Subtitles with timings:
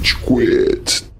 [0.00, 1.10] Rage Quit.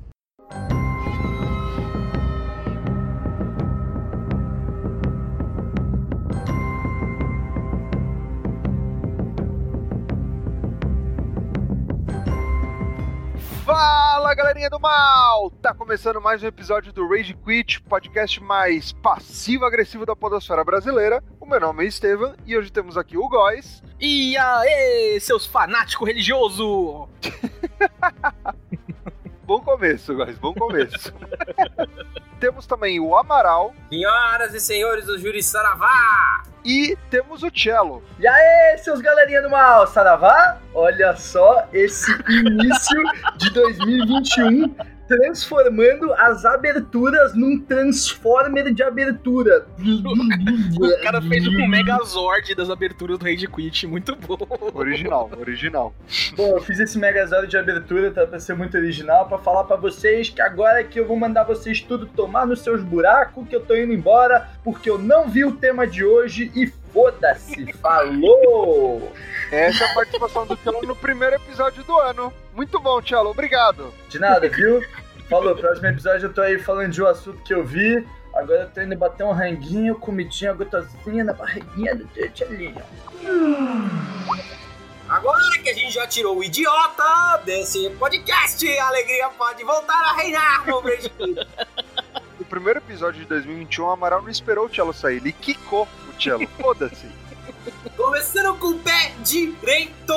[13.66, 15.50] Fala galerinha do mal!
[15.60, 21.22] Tá começando mais um episódio do Rage Quit, podcast mais passivo-agressivo da podosfera brasileira.
[21.38, 23.82] O meu nome é Estevam e hoje temos aqui o Góis.
[24.00, 27.10] E aí, seus fanáticos religiosos!
[29.50, 31.12] Bom começo, Góis, bom começo.
[32.38, 36.44] temos também o Amaral Senhoras e senhores do Júri Saravá!
[36.64, 38.00] e temos o Cello.
[38.20, 40.60] E aí, seus galerinha do mal, Saravá?
[40.72, 43.02] Olha só esse início
[43.38, 44.72] de 2021
[45.10, 49.66] transformando as aberturas num transformer de abertura.
[50.80, 54.38] O cara fez um Megazord das aberturas do Rage Quit, muito bom.
[54.72, 55.94] Original, original.
[56.36, 59.76] Bom, eu fiz esse Megazord de abertura, tá pra ser muito original, pra falar pra
[59.76, 63.56] vocês que agora é que eu vou mandar vocês tudo tomar nos seus buracos, que
[63.56, 69.12] eu tô indo embora, porque eu não vi o tema de hoje e foda-se, falou!
[69.50, 72.32] Essa é a participação do Cello no primeiro episódio do ano.
[72.54, 73.92] Muito bom, Cello, obrigado.
[74.08, 74.84] De nada, viu?
[75.28, 78.06] Falou, próximo episódio eu tô aí falando de um assunto que eu vi.
[78.34, 82.82] Agora eu tô indo bater um ranguinho, comidinha gostosinha na barriguinha do tchatchalinho.
[85.08, 90.12] Agora que a gente já tirou o idiota desse podcast, a alegria pode voltar a
[90.14, 91.12] reinar no Quit.
[92.38, 95.88] No primeiro episódio de 2021, o Amaral não esperou o Cello sair, ele quicou
[96.20, 96.46] Cello.
[96.60, 97.06] Foda-se.
[97.96, 100.14] Começando com o pé direito!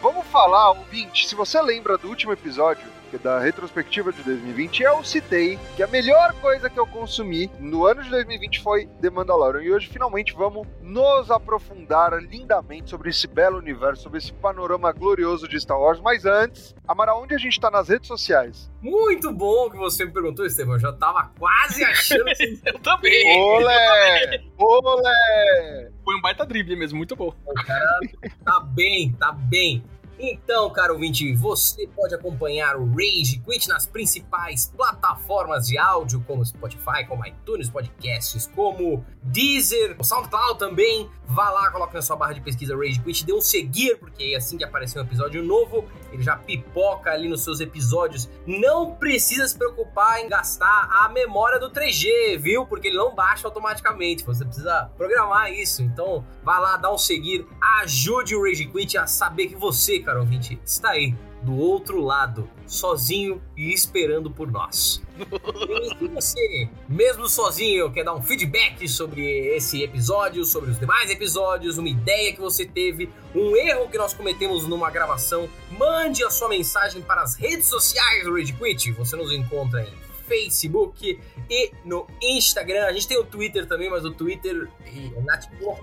[0.00, 2.86] Vamos falar, ouvinte, se você lembra do último episódio,
[3.16, 8.02] da retrospectiva de 2020, eu citei que a melhor coisa que eu consumi no ano
[8.02, 9.62] de 2020 foi The Mandalorian.
[9.62, 15.48] E hoje, finalmente, vamos nos aprofundar lindamente sobre esse belo universo, sobre esse panorama glorioso
[15.48, 16.00] de Star Wars.
[16.00, 18.70] Mas antes, Amara, onde a gente tá nas redes sociais?
[18.82, 20.74] Muito bom que você me perguntou, Estevão.
[20.74, 23.38] Eu já tava quase achando que Eu também.
[23.38, 24.42] Olé!
[24.58, 25.90] Olé!
[26.04, 27.32] Foi um baita drible mesmo, muito bom.
[27.46, 28.00] o cara
[28.44, 29.82] tá bem, tá bem.
[30.18, 36.44] Então, caro ouvinte, você pode acompanhar o Rage Quit nas principais plataformas de áudio, como
[36.44, 41.08] Spotify, como iTunes Podcasts, como Deezer, SoundCloud também.
[41.24, 44.58] Vá lá, coloque na sua barra de pesquisa Rage Quit, dê um seguir, porque assim
[44.58, 48.28] que aparecer um episódio novo, ele já pipoca ali nos seus episódios.
[48.46, 52.66] Não precisa se preocupar em gastar a memória do 3G, viu?
[52.66, 54.24] Porque ele não baixa automaticamente.
[54.24, 55.82] Você precisa programar isso.
[55.82, 57.46] Então, vá lá, dá um seguir,
[57.82, 62.48] ajude o Rage Quit a saber que você, caro ouvinte, está aí do outro lado,
[62.66, 65.02] sozinho e esperando por nós.
[65.18, 69.24] E se você, mesmo sozinho, quer dar um feedback sobre
[69.56, 74.14] esse episódio, sobre os demais episódios, uma ideia que você teve, um erro que nós
[74.14, 78.92] cometemos numa gravação, mande a sua mensagem para as redes sociais do Rage Quit.
[78.92, 81.18] Você nos encontra em Facebook
[81.50, 82.84] e no Instagram.
[82.86, 85.78] A gente tem o Twitter também, mas o Twitter é nativo.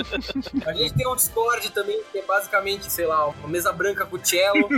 [0.66, 4.16] A gente tem o Discord também, que é basicamente, sei lá, uma mesa branca com
[4.16, 4.68] o cello.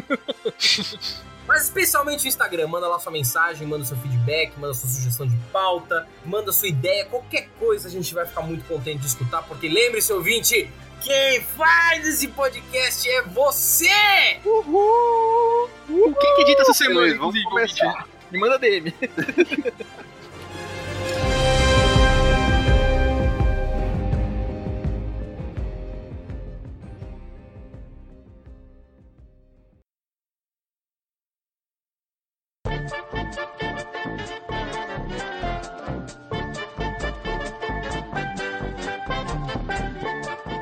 [1.47, 5.37] Mas especialmente o Instagram, manda lá sua mensagem, manda seu feedback, manda sua sugestão de
[5.53, 9.69] pauta, manda sua ideia, qualquer coisa a gente vai ficar muito contente de escutar, porque
[9.69, 10.69] lembre-se, ouvinte,
[11.01, 14.41] quem faz esse podcast é você!
[14.45, 15.71] Uhul!
[15.89, 18.09] O que que edita essa semana, vamos começar.
[18.31, 18.93] Me manda DM.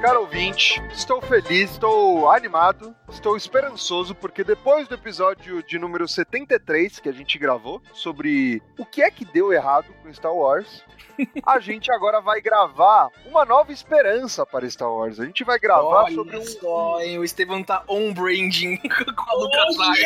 [0.04, 7.00] Caro ouvinte, estou feliz, estou animado, estou esperançoso, porque depois do episódio de número 73
[7.00, 10.84] que a gente gravou sobre o que é que deu errado com Star Wars,
[11.43, 15.19] a gente agora vai gravar uma nova esperança para Star Wars.
[15.19, 16.44] A gente vai gravar Olha sobre um.
[16.44, 18.76] só, hein, o Estevão tá on-branding
[19.17, 20.05] com a LucasArts.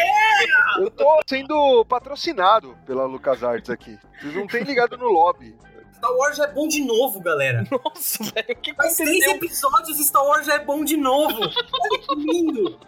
[0.79, 3.99] Eu tô sendo patrocinado pela LucasArts aqui.
[4.21, 5.57] Vocês não têm ligado no lobby.
[5.99, 7.65] Star Wars já é bom de novo, galera.
[7.71, 11.39] Nossa, velho, o que Faz três episódios e Star Wars já é bom de novo.
[11.43, 12.79] Olha que lindo.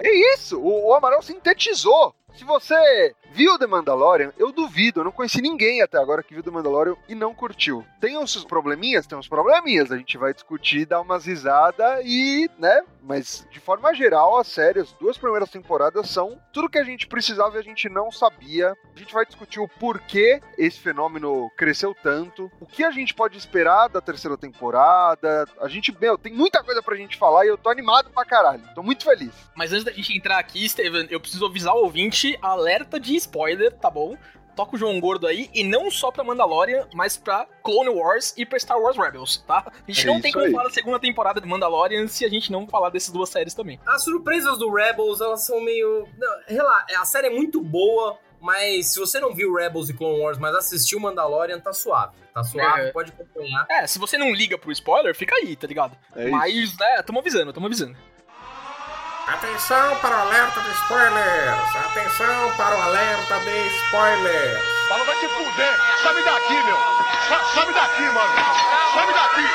[0.00, 2.14] É isso, o, o Amaral sintetizou.
[2.34, 6.42] Se você viu The Mandalorian, eu duvido, eu não conheci ninguém até agora que viu
[6.42, 7.84] The Mandalorian e não curtiu.
[8.00, 9.06] Tem os probleminhas?
[9.06, 13.92] Tem uns probleminhas, a gente vai discutir, dar umas risadas e, né, mas de forma
[13.94, 17.62] geral, a série, as duas primeiras temporadas são tudo que a gente precisava e a
[17.62, 18.72] gente não sabia.
[18.94, 23.38] A gente vai discutir o porquê esse fenômeno cresceu tanto, o que a gente pode
[23.38, 25.46] esperar da terceira temporada.
[25.60, 28.62] A gente, meu, tem muita coisa pra gente falar e eu tô animado pra caralho.
[28.74, 29.32] Tô muito feliz.
[29.56, 33.72] Mas antes da gente entrar aqui, Steven, eu preciso avisar o ouvinte, alerta de spoiler,
[33.74, 34.16] tá bom?
[34.56, 38.44] Toca o João Gordo aí, e não só pra Mandalorian, mas pra Clone Wars e
[38.44, 39.64] pra Star Wars Rebels, tá?
[39.86, 40.50] A gente É não tem isso como aí.
[40.52, 43.78] falar da segunda temporada de Mandalorian se a gente não falar dessas duas séries também.
[43.86, 46.08] As surpresas do Rebels, elas são meio.
[46.18, 50.20] Não, relaxa, a série é muito boa, mas se você não viu Rebels e Clone
[50.20, 52.16] Wars, mas assistiu Mandalorian, tá suave.
[52.34, 52.90] Tá suave, É.
[52.92, 53.64] pode acompanhar.
[53.70, 55.96] É, se você não liga pro spoiler, fica aí, tá ligado?
[56.16, 57.96] É Mas, né, tamo avisando, tamo avisando.
[59.28, 61.76] Atenção para o alerta de spoilers!
[61.76, 64.62] Atenção para o alerta de spoilers!
[64.88, 65.76] Fala, vai se fuder!
[66.02, 66.76] Sabe daqui, meu!
[67.28, 68.34] Sa- Sabe daqui, mano!
[68.94, 69.46] Sabe daqui!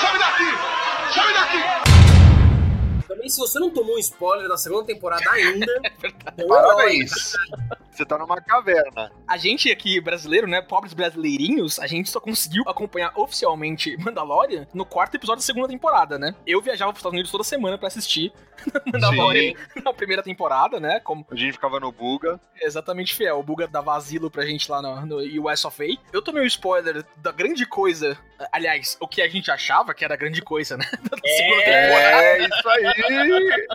[0.00, 1.14] Sabe daqui!
[1.14, 3.08] Sabe daqui!
[3.08, 5.66] Também, se você não tomou um spoiler da segunda temporada ainda,
[6.48, 7.10] Parabéns.
[7.92, 9.12] Você tá numa caverna.
[9.28, 14.84] A gente aqui, brasileiro, né, pobres brasileirinhos, a gente só conseguiu acompanhar oficialmente Mandalorian no
[14.86, 16.34] quarto episódio da segunda temporada, né?
[16.46, 18.32] Eu viajava pros Estados Unidos toda semana pra assistir
[18.90, 19.52] Mandalorian
[19.84, 21.00] na primeira temporada, né?
[21.00, 22.40] Como A gente ficava no Buga.
[22.60, 23.38] exatamente fiel.
[23.38, 25.98] O Buga dava asilo pra gente lá no, no US of A.
[26.12, 28.16] Eu tomei o spoiler da grande coisa.
[28.50, 30.84] Aliás, o que a gente achava que era a grande coisa, né?
[31.12, 32.22] Da segunda temporada.
[32.22, 33.66] É isso aí!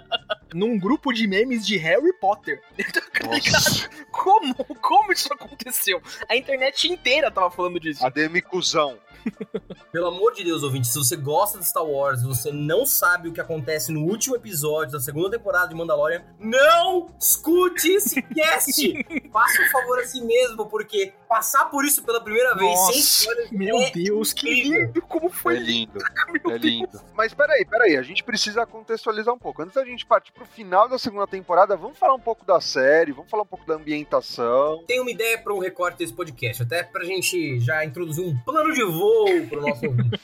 [0.54, 2.62] Num grupo de memes de Harry Potter.
[3.24, 3.90] Nossa.
[4.18, 4.56] Como?
[4.82, 6.02] Como isso aconteceu?
[6.28, 8.06] A internet inteira tava falando disso.
[8.06, 8.98] ADM cuzão.
[9.92, 13.30] Pelo amor de Deus, ouvinte, se você gosta de Star Wars e você não sabe
[13.30, 19.06] o que acontece no último episódio da segunda temporada de Mandalorian, não escute esse cast!
[19.32, 23.00] Faça um favor a si mesmo, porque passar por isso pela primeira vez sem Nossa,
[23.00, 24.88] spoilers meu é Deus, que incrível.
[24.88, 25.02] lindo!
[25.04, 26.00] Como É foi lindo.
[26.46, 27.02] Meu É lindo.
[27.16, 29.62] Mas peraí, peraí, a gente precisa contextualizar um pouco.
[29.62, 33.12] Antes da gente partir pro final da segunda temporada, vamos falar um pouco da série,
[33.12, 34.84] vamos falar um pouco da ambientação.
[34.88, 38.74] Tenho uma ideia para um recorte desse podcast, até pra gente já introduzir um plano
[38.74, 39.17] de voo
[39.50, 40.20] pro nosso ouvinte.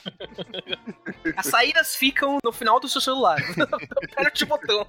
[1.36, 3.38] As saídas ficam no final do seu celular.
[4.12, 4.86] Aperte o botão.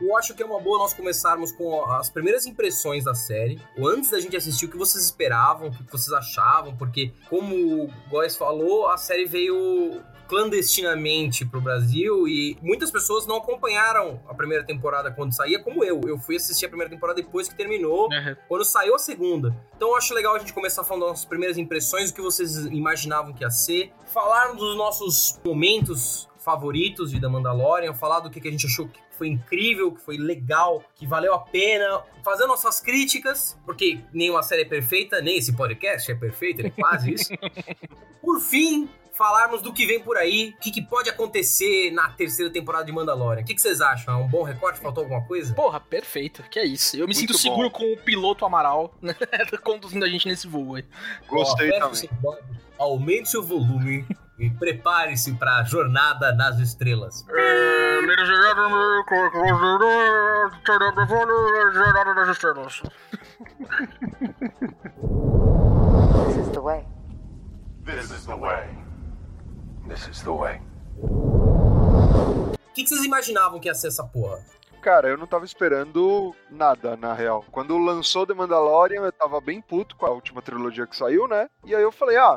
[0.00, 3.88] Eu acho que é uma boa nós começarmos com as primeiras impressões da série, ou
[3.88, 7.92] antes da gente assistir, o que vocês esperavam, o que vocês achavam, porque, como o
[8.08, 14.64] Góes falou, a série veio clandestinamente pro Brasil e muitas pessoas não acompanharam a primeira
[14.64, 16.00] temporada quando saía, como eu.
[16.06, 18.08] Eu fui assistir a primeira temporada depois que terminou,
[18.48, 19.54] quando saiu a segunda.
[19.76, 22.64] Então eu acho legal a gente começar falando das nossas primeiras impressões, o que vocês
[22.64, 28.40] imaginavam que ia ser, falar dos nossos momentos favoritos de The Mandalorian, falar do que
[28.40, 32.46] que a gente achou que foi incrível, que foi legal, que valeu a pena, fazer
[32.46, 37.12] nossas críticas, porque nenhuma série é perfeita, nem esse podcast é perfeito, ele é quase
[37.12, 37.30] isso.
[38.22, 42.50] Por fim, falarmos do que vem por aí, o que, que pode acontecer na terceira
[42.50, 43.42] temporada de Mandalorian.
[43.42, 44.14] O que, que vocês acham?
[44.14, 44.80] É um bom recorte?
[44.80, 45.54] Faltou alguma coisa?
[45.54, 46.42] Porra, perfeito.
[46.44, 46.96] Que é isso.
[46.96, 47.38] Eu me Muito sinto bom.
[47.38, 49.14] seguro com o piloto Amaral né,
[49.62, 50.84] conduzindo a gente nesse voo aí.
[51.28, 52.10] Gostei Ó, o também.
[52.78, 54.04] Aumente seu volume
[54.38, 57.24] e prepare-se para a jornada nas estrelas.
[66.26, 66.84] This is the way.
[67.84, 68.81] This is the way.
[69.88, 70.60] This is the way.
[71.02, 74.44] O que, que vocês imaginavam que ia ser essa porra?
[74.82, 77.44] Cara, eu não tava esperando nada, na real.
[77.52, 81.48] Quando lançou The Mandalorian, eu tava bem puto com a última trilogia que saiu, né?
[81.64, 82.34] E aí eu falei, ah,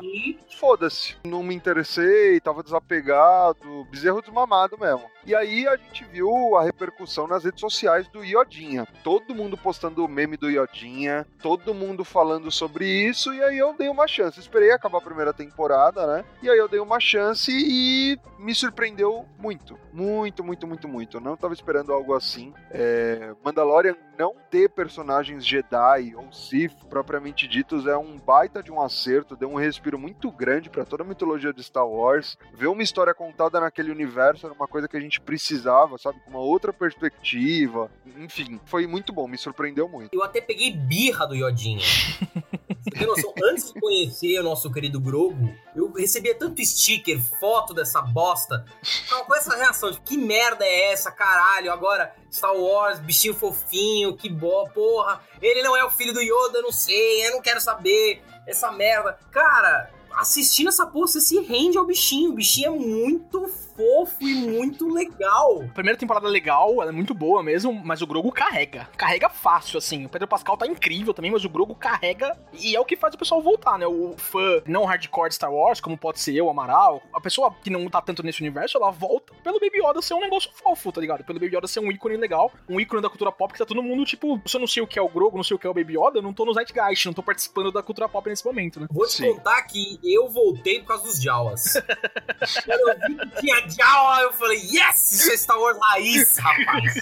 [0.56, 1.16] foda-se.
[1.24, 5.10] Não me interessei, tava desapegado, bezerro desmamado mesmo.
[5.26, 8.86] E aí a gente viu a repercussão nas redes sociais do Iodinha.
[9.02, 13.74] Todo mundo postando o meme do Iodinha, todo mundo falando sobre isso, e aí eu
[13.74, 14.38] dei uma chance.
[14.38, 16.24] Esperei acabar a primeira temporada, né?
[16.40, 19.76] E aí eu dei uma chance e me surpreendeu muito.
[19.92, 21.16] Muito, muito, muito, muito.
[21.16, 22.35] Eu não tava esperando algo assim.
[22.70, 23.34] É...
[23.44, 29.36] Mandalorian não ter personagens Jedi ou Sith propriamente ditos é um baita de um acerto,
[29.36, 32.36] deu um respiro muito grande pra toda a mitologia de Star Wars.
[32.54, 36.20] Ver uma história contada naquele universo era uma coisa que a gente precisava, sabe?
[36.20, 37.90] Com uma outra perspectiva.
[38.18, 40.10] Enfim, foi muito bom, me surpreendeu muito.
[40.12, 41.80] eu até peguei birra do Yodinha.
[42.90, 43.32] Tem noção?
[43.42, 48.64] Antes de conhecer o nosso querido Grogu, eu recebia tanto sticker, foto dessa bosta.
[48.82, 51.72] Ficava com essa reação de que merda é essa, caralho?
[51.72, 55.20] Agora Star Wars, bichinho fofinho, que boa, porra.
[55.40, 58.22] Ele não é o filho do Yoda, eu não sei, eu não quero saber.
[58.46, 59.18] Essa merda.
[59.32, 62.30] Cara, assistindo essa porra, você se rende ao bichinho.
[62.30, 65.64] O bichinho é muito fofo e muito legal.
[65.74, 68.88] Primeira temporada é legal, ela é muito boa mesmo, mas o Grogu carrega.
[68.96, 70.06] Carrega fácil, assim.
[70.06, 73.14] O Pedro Pascal tá incrível também, mas o Grogu carrega e é o que faz
[73.14, 73.86] o pessoal voltar, né?
[73.86, 77.70] O fã não hardcore de Star Wars, como pode ser eu, Amaral, a pessoa que
[77.70, 81.00] não tá tanto nesse universo, ela volta pelo Baby Yoda ser um negócio fofo, tá
[81.00, 81.24] ligado?
[81.24, 83.82] Pelo Baby Yoda ser um ícone legal, um ícone da cultura pop que tá todo
[83.82, 85.66] mundo, tipo, se eu não sei o que é o Grogu, não sei o que
[85.66, 88.28] é o Baby Yoda, eu não tô no Zeitgeist, não tô participando da cultura pop
[88.28, 88.86] nesse momento, né?
[88.90, 89.34] Vou te Sim.
[89.34, 91.74] contar que eu voltei por causa dos Jawas.
[92.64, 95.12] Quando eu vi que tinha Jawa, eu falei, yes!
[95.12, 96.94] Isso é Star Wars raiz, rapaz.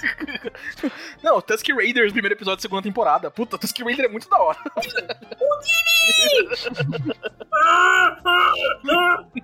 [1.22, 3.30] Não, Tusk Raiders, primeiro episódio da segunda temporada.
[3.30, 4.58] Puta, Tusk Raider é muito da hora.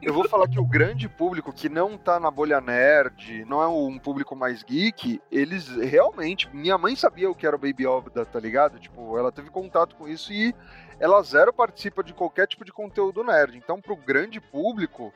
[0.02, 3.68] Eu vou falar que o grande público que não tá na bolha nerd, não é
[3.68, 6.48] um público mais geek, eles realmente.
[6.52, 8.78] Minha mãe sabia o que era o Baby Yoda, tá ligado?
[8.78, 10.54] Tipo, ela teve contato com isso e
[11.00, 13.56] ela zero participa de qualquer tipo de conteúdo nerd.
[13.56, 15.12] Então, pro grande público,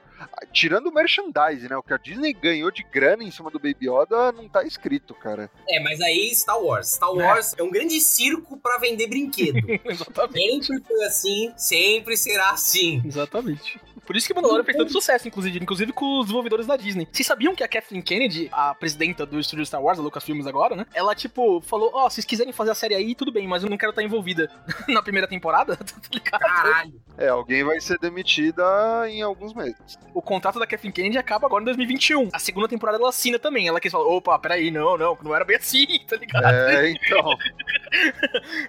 [0.51, 1.77] tirando o merchandise, né?
[1.77, 5.15] O que a Disney ganhou de grana em cima do Baby Yoda não tá escrito,
[5.15, 5.51] cara.
[5.69, 6.93] É, mas aí Star Wars.
[6.93, 9.59] Star Wars é, um grande circo pra vender brinquedo.
[9.85, 10.67] Exatamente.
[10.67, 13.03] Sempre foi assim, sempre será assim.
[13.05, 13.79] Exatamente.
[14.05, 17.09] Por isso que Mandalorian fez tanto sucesso, inclusive, inclusive com os desenvolvedores da Disney.
[17.11, 20.77] Vocês sabiam que a Kathleen Kennedy, a presidenta do estúdio Star Wars, a Lucasfilms agora,
[20.77, 20.87] né?
[20.95, 23.71] Ela, tipo, falou, ó, se vocês quiserem fazer a série aí, tudo bem, mas eu
[23.71, 24.51] não quero estar envolvida
[24.89, 26.41] na primeira temporada, tá ligado?
[26.41, 27.01] Caralho.
[27.17, 28.65] É, alguém vai ser demitida
[29.09, 29.99] em alguns meses.
[30.13, 32.29] O contrato da Kathleen Kennedy acaba agora em 2021.
[32.33, 33.69] A segunda temporada ela assina também.
[33.69, 36.45] Ela quis falar, opa, peraí, não, não, não era bem assim, tá ligado?
[36.45, 37.37] É, então.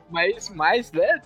[0.09, 1.21] Mas, mas, né?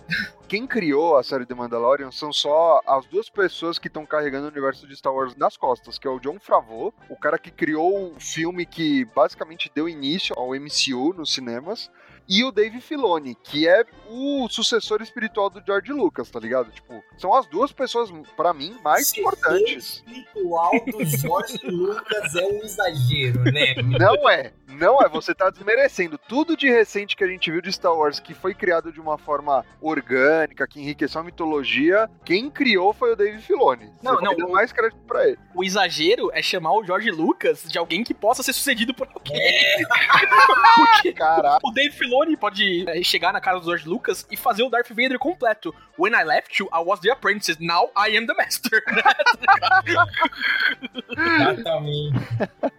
[0.50, 4.50] Quem criou a série The Mandalorian são só as duas pessoas que estão carregando o
[4.50, 8.12] universo de Star Wars nas costas, que é o John Favreau, o cara que criou
[8.12, 11.88] o filme que basicamente deu início ao MCU nos cinemas,
[12.30, 16.70] e o Dave Filoni, que é o sucessor espiritual do George Lucas, tá ligado?
[16.70, 20.04] Tipo, são as duas pessoas, pra mim, mais importantes.
[20.06, 23.74] espiritual do Jorge Lucas é um exagero, né?
[23.98, 25.08] Não é, não é.
[25.08, 28.54] Você tá desmerecendo tudo de recente que a gente viu de Star Wars, que foi
[28.54, 32.08] criado de uma forma orgânica, que enriqueceu a mitologia.
[32.24, 33.90] Quem criou foi o Dave Filoni.
[34.02, 35.38] Não, Você não, o- mais crédito pra ele.
[35.54, 39.40] O exagero é chamar o George Lucas de alguém que possa ser sucedido por alguém.
[40.76, 41.58] Porque Caralho.
[41.64, 44.88] o Dave Filoni pode é, chegar na cara do George Lucas e fazer o Darth
[44.88, 45.74] Vader completo.
[45.98, 47.58] When I left you, I was the apprentice.
[47.60, 48.82] Now I am the master.
[51.10, 52.18] Exatamente.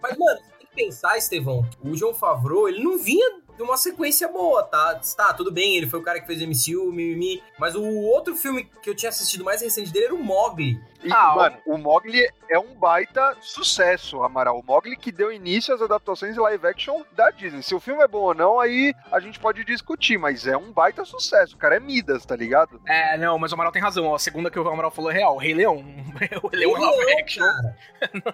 [0.00, 3.76] Mas, mano, você tem que pensar, Estevão, o João Favreau, ele não vinha de uma
[3.76, 5.00] sequência boa, tá?
[5.16, 8.34] Tá, tudo bem, ele foi o cara que fez o MCU, mimimi, mas o outro
[8.34, 10.80] filme que eu tinha assistido mais recente dele era o Mogli.
[11.04, 14.58] E, Ah, mano, o Mogli é um baita sucesso, Amaral.
[14.58, 17.62] O Mogli que deu início às adaptações live action da Disney.
[17.62, 20.72] Se o filme é bom ou não, aí a gente pode discutir, mas é um
[20.72, 21.56] baita sucesso.
[21.56, 22.80] O cara é Midas, tá ligado?
[22.86, 24.14] é, não, mas o Amaral tem razão.
[24.14, 25.36] A segunda que o Amaral falou é real.
[25.36, 25.76] Rei Leão.
[26.42, 27.44] o Rei Leão é live action.
[27.44, 27.76] cara.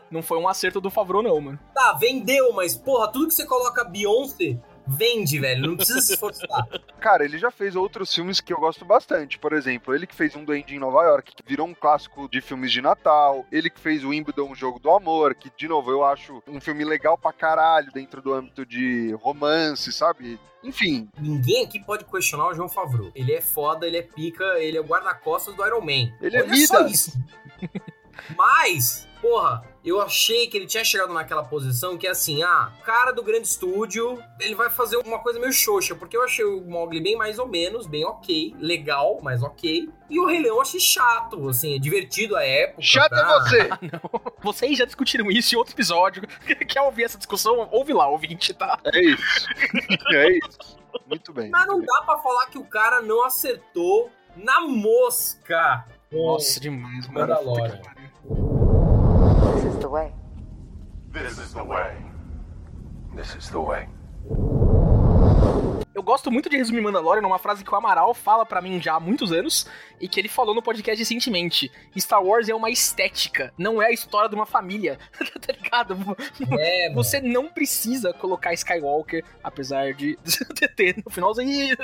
[0.11, 1.59] Não foi um acerto do Favreau, não, mano.
[1.75, 4.59] Tá, vendeu, mas, porra, tudo que você coloca Beyoncé,
[4.89, 5.69] vende, velho.
[5.69, 6.67] Não precisa se esforçar.
[7.01, 9.39] Cara, ele já fez outros filmes que eu gosto bastante.
[9.39, 12.41] Por exemplo, ele que fez um Duende em Nova York, que virou um clássico de
[12.41, 13.45] filmes de Natal.
[13.53, 16.61] Ele que fez o Wimbledon, um Jogo do Amor, que, de novo, eu acho um
[16.61, 20.39] filme legal pra caralho dentro do âmbito de romance, sabe?
[20.65, 23.13] Enfim, Ninguém aqui pode questionar o João Favreau.
[23.15, 26.13] Ele é foda, ele é pica, ele é o guarda-costas do Iron Man.
[26.21, 26.91] Ele é Olha só vida.
[26.91, 27.13] isso.
[28.37, 32.83] Mas, porra, eu achei que ele tinha chegado naquela posição que é assim, ah, o
[32.83, 36.61] cara do grande estúdio, ele vai fazer uma coisa meio xoxa, porque eu achei o
[36.63, 39.89] Mogli bem mais ou menos, bem ok, legal, mas ok.
[40.11, 42.83] E o Rei Leão eu achei chato, assim, é divertido a época.
[42.83, 43.39] chato é tá?
[43.39, 43.69] você!
[44.41, 46.23] Vocês já discutiram isso em outro episódio.
[46.69, 47.69] Quer ouvir essa discussão?
[47.71, 48.79] Ouve lá, ouvinte, tá?
[48.85, 49.47] É isso.
[50.13, 50.79] É isso.
[51.07, 51.51] Muito bem.
[51.51, 55.85] Mas não dá pra falar que o cara não acertou na mosca.
[56.11, 57.29] Nossa, demais, mano.
[57.29, 58.58] Mandalorian.
[59.59, 60.13] This is the way.
[61.11, 61.97] This is the way.
[63.17, 63.89] This is the way.
[65.99, 68.95] Eu gosto muito de resumir Mandalorian numa frase que o Amaral fala pra mim já
[68.95, 69.67] há muitos anos
[70.01, 71.73] e que ele falou no podcast recentemente.
[71.99, 74.97] Star Wars é uma estética, não é a história de uma família.
[75.45, 75.95] tá ligado?
[76.57, 76.95] É, mano.
[77.03, 80.17] Você não precisa colocar Skywalker, apesar de
[80.77, 81.77] ter no finalzinho.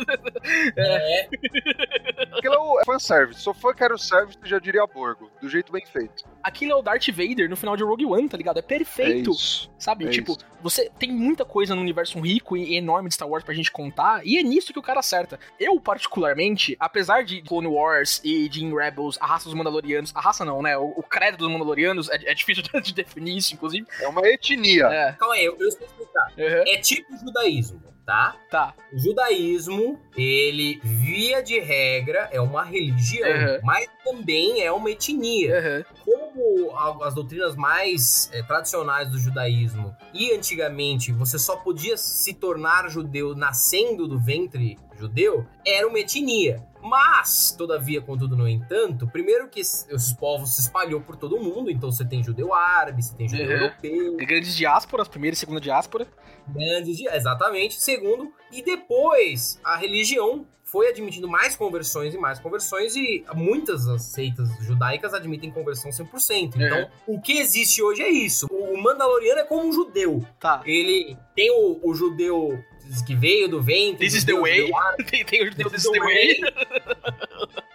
[0.77, 1.29] É,
[2.39, 3.41] Aquilo é o fanservice.
[3.43, 5.29] Se eu for quero service, eu já diria Borgo.
[5.41, 6.25] Do jeito bem feito.
[6.41, 8.59] Aquilo é o Darth Vader no final de Rogue One, tá ligado?
[8.59, 9.33] É É perfeito.
[9.33, 9.69] isso.
[9.77, 10.07] Sabe?
[10.07, 10.47] É tipo, isso.
[10.63, 14.04] você tem muita coisa no universo rico e enorme de Star Wars pra gente contar,
[14.25, 15.39] e é nisso que o cara acerta.
[15.59, 20.21] Eu, particularmente, apesar de Clone Wars e de In Rebels, a raça dos Mandalorianos, a
[20.21, 20.77] raça não, né?
[20.77, 23.87] O, o credo dos Mandalorianos é, é difícil de, de definir isso, inclusive.
[24.01, 24.87] É uma etnia.
[24.87, 26.33] É, calma aí, eu, eu sei explicar.
[26.37, 28.37] uhum, É tipo o judaísmo, tá?
[28.51, 28.75] tá.
[28.93, 33.61] O judaísmo, ele, via de regra, é uma religião, Uhum.
[33.63, 35.85] mas também é uma etnia.
[36.05, 36.05] Uhum.
[36.05, 42.89] Como as doutrinas mais eh, tradicionais do judaísmo e antigamente você só podia se tornar
[42.91, 46.63] judeu nascendo do ventre judeu, era uma etnia.
[46.85, 51.71] Mas, todavia, contudo, no entanto, primeiro que esses povos se espalhou por todo o mundo,
[51.71, 53.53] então você tem judeu árabe, você tem judeu Uhum.
[53.53, 56.07] europeu, Grandes diásporas, primeira e segunda diáspora.
[56.47, 57.81] grandes, exatamente.
[57.81, 64.03] Segundo, e depois a religião foi admitindo mais conversões e mais conversões e muitas das
[64.03, 66.57] seitas judaicas admitem conversão 100%.
[66.57, 66.91] Então, É.
[67.07, 68.47] o que existe hoje é isso.
[68.51, 70.23] O Mandaloriano é como um judeu.
[70.41, 70.63] Tá.
[70.67, 72.59] Ele tem o, o judeu
[73.05, 73.99] que veio do ventre.
[74.07, 74.71] This o is the way.
[75.11, 76.41] Tem, tem o This This is the the way.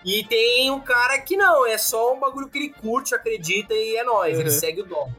[0.05, 3.97] E tem um cara que não, é só um bagulho que ele curte, acredita e
[3.97, 4.37] é nóis.
[4.39, 4.55] Ele Uhum.
[4.59, 5.11] segue o dom.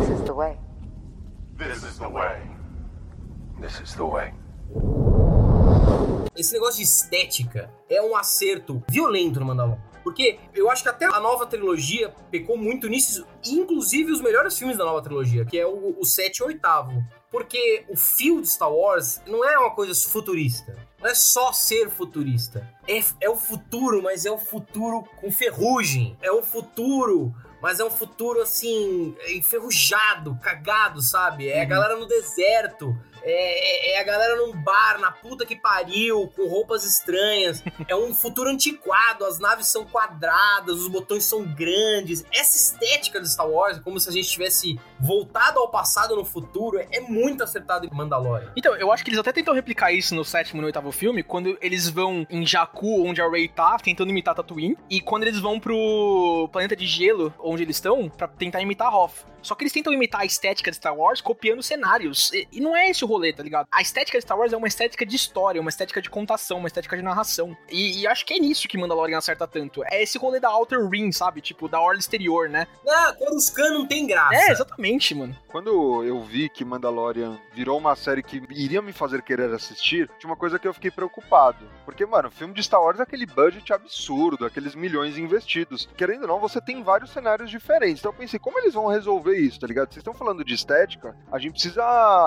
[0.00, 0.56] This is the way.
[1.58, 2.40] This is the way.
[3.60, 4.34] This is the way.
[6.36, 9.80] Esse negócio de estética é um acerto violento no Mandalorian.
[10.02, 14.76] Porque eu acho que até a nova trilogia pecou muito nisso, inclusive os melhores filmes
[14.76, 16.60] da nova trilogia, que é o, o 7 e o 8.
[17.32, 20.76] Porque o fio de Star Wars não é uma coisa futurista.
[21.00, 22.68] Não é só ser futurista.
[22.86, 26.16] É, é o futuro, mas é o futuro com ferrugem.
[26.20, 31.48] É o futuro, mas é um futuro assim, enferrujado, cagado, sabe?
[31.48, 32.94] É a galera no deserto.
[33.24, 37.62] É, é- é a galera num bar, na puta que pariu, com roupas estranhas.
[37.88, 42.24] É um futuro antiquado, as naves são quadradas, os botões são grandes.
[42.32, 46.78] Essa estética de Star Wars, como se a gente tivesse voltado ao passado no futuro,
[46.78, 48.52] é, é muito acertado em Mandalorian.
[48.56, 51.22] Então, eu acho que eles até tentam replicar isso no sétimo e no oitavo filme,
[51.22, 55.38] quando eles vão em Jakku, onde a Rey tá, tentando imitar Tatooine, e quando eles
[55.38, 59.26] vão pro planeta de gelo, onde eles estão, pra tentar imitar Hoth.
[59.42, 62.32] Só que eles tentam imitar a estética de Star Wars copiando cenários.
[62.32, 63.66] E, e não é esse o rolê, tá ligado?
[63.70, 66.68] A estética de Star Wars é uma estética de história, uma estética de contação, uma
[66.68, 67.56] estética de narração.
[67.70, 69.82] E, e acho que é nisso que Mandalorian acerta tanto.
[69.84, 71.40] É esse rolê da Outer Rim, sabe?
[71.40, 72.66] Tipo, da orla exterior, né?
[72.88, 74.34] Ah, Coruscant não tem graça.
[74.34, 75.36] É, exatamente, mano.
[75.48, 80.30] Quando eu vi que Mandalorian virou uma série que iria me fazer querer assistir, tinha
[80.30, 81.64] uma coisa que eu fiquei preocupado.
[81.84, 85.88] Porque, mano, o filme de Star Wars é aquele budget absurdo, aqueles milhões investidos.
[85.96, 88.00] Querendo ou não, você tem vários cenários diferentes.
[88.00, 89.88] Então eu pensei, como eles vão resolver isso, tá ligado?
[89.88, 91.82] Vocês estão falando de estética, a gente precisa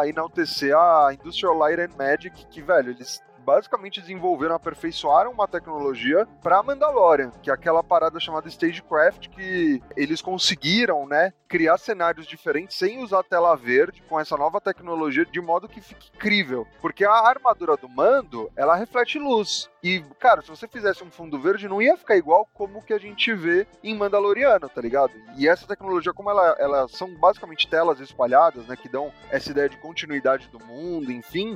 [0.06, 6.64] enaltecer a Industrial Light and Magic, que, velho, eles basicamente desenvolveram, aperfeiçoaram uma tecnologia pra
[6.64, 13.04] Mandalorian, que é aquela parada chamada Stagecraft, que eles conseguiram, né, criar cenários diferentes sem
[13.04, 16.66] usar tela verde, com essa nova tecnologia, de modo que fique incrível.
[16.82, 19.70] Porque a armadura do Mando, ela reflete luz.
[19.86, 22.98] E, cara, se você fizesse um fundo verde, não ia ficar igual como que a
[22.98, 25.14] gente vê em Mandaloriano, tá ligado?
[25.38, 29.70] E essa tecnologia, como ela, ela são basicamente telas espalhadas, né, que dão essa ideia
[29.70, 31.56] de continuidade do mundo, enfim,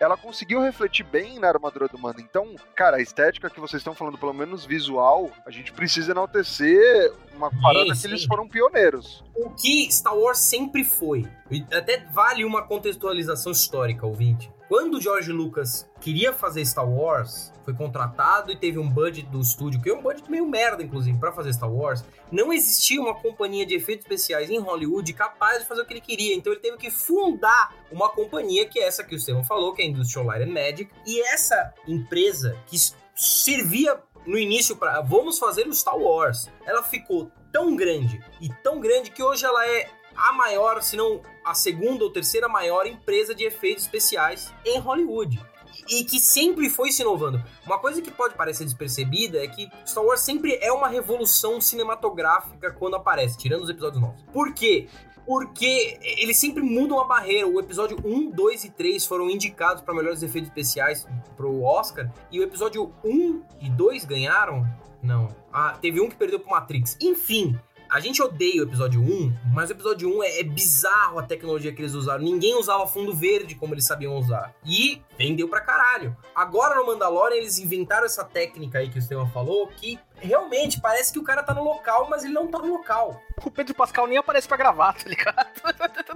[0.00, 2.20] ela conseguiu refletir bem na armadura do Mando.
[2.20, 7.12] Então, cara, a estética que vocês estão falando, pelo menos visual, a gente precisa enaltecer
[7.36, 8.00] uma parada sim.
[8.00, 9.22] que eles foram pioneiros.
[9.32, 11.24] O que Star Wars sempre foi.
[11.48, 14.50] E até vale uma contextualização histórica, ouvinte.
[14.70, 19.40] Quando o George Lucas queria fazer Star Wars, foi contratado e teve um budget do
[19.40, 22.04] estúdio, que é um budget meio merda, inclusive, pra fazer Star Wars.
[22.30, 26.00] Não existia uma companhia de efeitos especiais em Hollywood capaz de fazer o que ele
[26.00, 26.36] queria.
[26.36, 29.82] Então ele teve que fundar uma companhia, que é essa que o Stephen falou, que
[29.82, 30.88] é a Industrial Light and Magic.
[31.04, 32.76] E essa empresa que
[33.12, 38.78] servia no início para vamos fazer o Star Wars, ela ficou tão grande e tão
[38.78, 43.34] grande que hoje ela é a maior, se não a segunda ou terceira maior empresa
[43.34, 45.40] de efeitos especiais em Hollywood.
[45.88, 47.42] E que sempre foi se inovando.
[47.64, 52.70] Uma coisa que pode parecer despercebida é que Star Wars sempre é uma revolução cinematográfica
[52.72, 54.22] quando aparece, tirando os episódios novos.
[54.32, 54.88] Por quê?
[55.24, 57.48] Porque eles sempre mudam a barreira.
[57.48, 61.06] O episódio 1, 2 e 3 foram indicados para melhores efeitos especiais
[61.36, 62.12] pro Oscar.
[62.30, 64.66] E o episódio 1 e 2 ganharam?
[65.02, 65.28] Não.
[65.52, 66.96] Ah, teve um que perdeu pro Matrix.
[67.00, 67.58] Enfim,
[67.90, 71.72] a gente odeia o episódio 1, mas o episódio 1 é, é bizarro a tecnologia
[71.72, 72.22] que eles usaram.
[72.22, 74.54] Ninguém usava fundo verde como eles sabiam usar.
[74.64, 76.16] E vendeu pra caralho.
[76.34, 81.12] Agora no Mandalorian eles inventaram essa técnica aí que o Estevam falou, que realmente parece
[81.12, 83.20] que o cara tá no local, mas ele não tá no local.
[83.44, 85.46] O Pedro Pascal nem aparece pra gravar, tá ligado?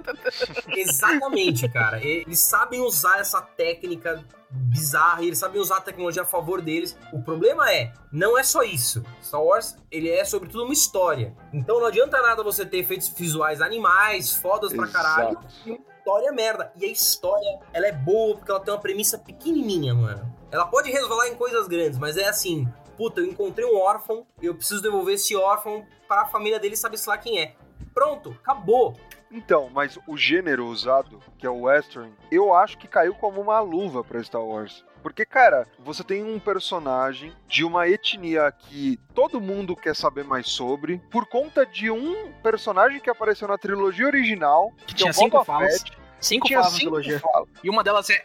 [0.75, 2.03] Exatamente, cara.
[2.03, 6.97] Eles sabem usar essa técnica bizarra e eles sabem usar a tecnologia a favor deles.
[7.11, 9.03] O problema é, não é só isso.
[9.21, 11.35] Star Wars, ele é sobretudo uma história.
[11.53, 15.47] Então não adianta nada você ter efeitos visuais animais, fodas pra caralho, Exato.
[15.65, 16.71] e uma história merda.
[16.75, 20.33] E a história, ela é boa porque ela tem uma premissa pequenininha, mano.
[20.51, 24.55] Ela pode resvalar em coisas grandes, mas é assim, puta, eu encontrei um órfão, eu
[24.55, 27.55] preciso devolver esse órfão para a família dele saber se lá quem é.
[27.93, 28.95] Pronto, acabou.
[29.31, 33.59] Então, mas o gênero usado, que é o western, eu acho que caiu como uma
[33.59, 34.85] luva pra Star Wars.
[35.01, 40.47] Porque, cara, você tem um personagem de uma etnia que todo mundo quer saber mais
[40.49, 45.11] sobre, por conta de um personagem que apareceu na trilogia original, Que que, tinha é
[45.11, 45.81] o cinco Boba falas.
[45.81, 47.19] Fett, Cinco falas na trilogia.
[47.19, 47.49] falas.
[47.63, 48.23] E uma delas é.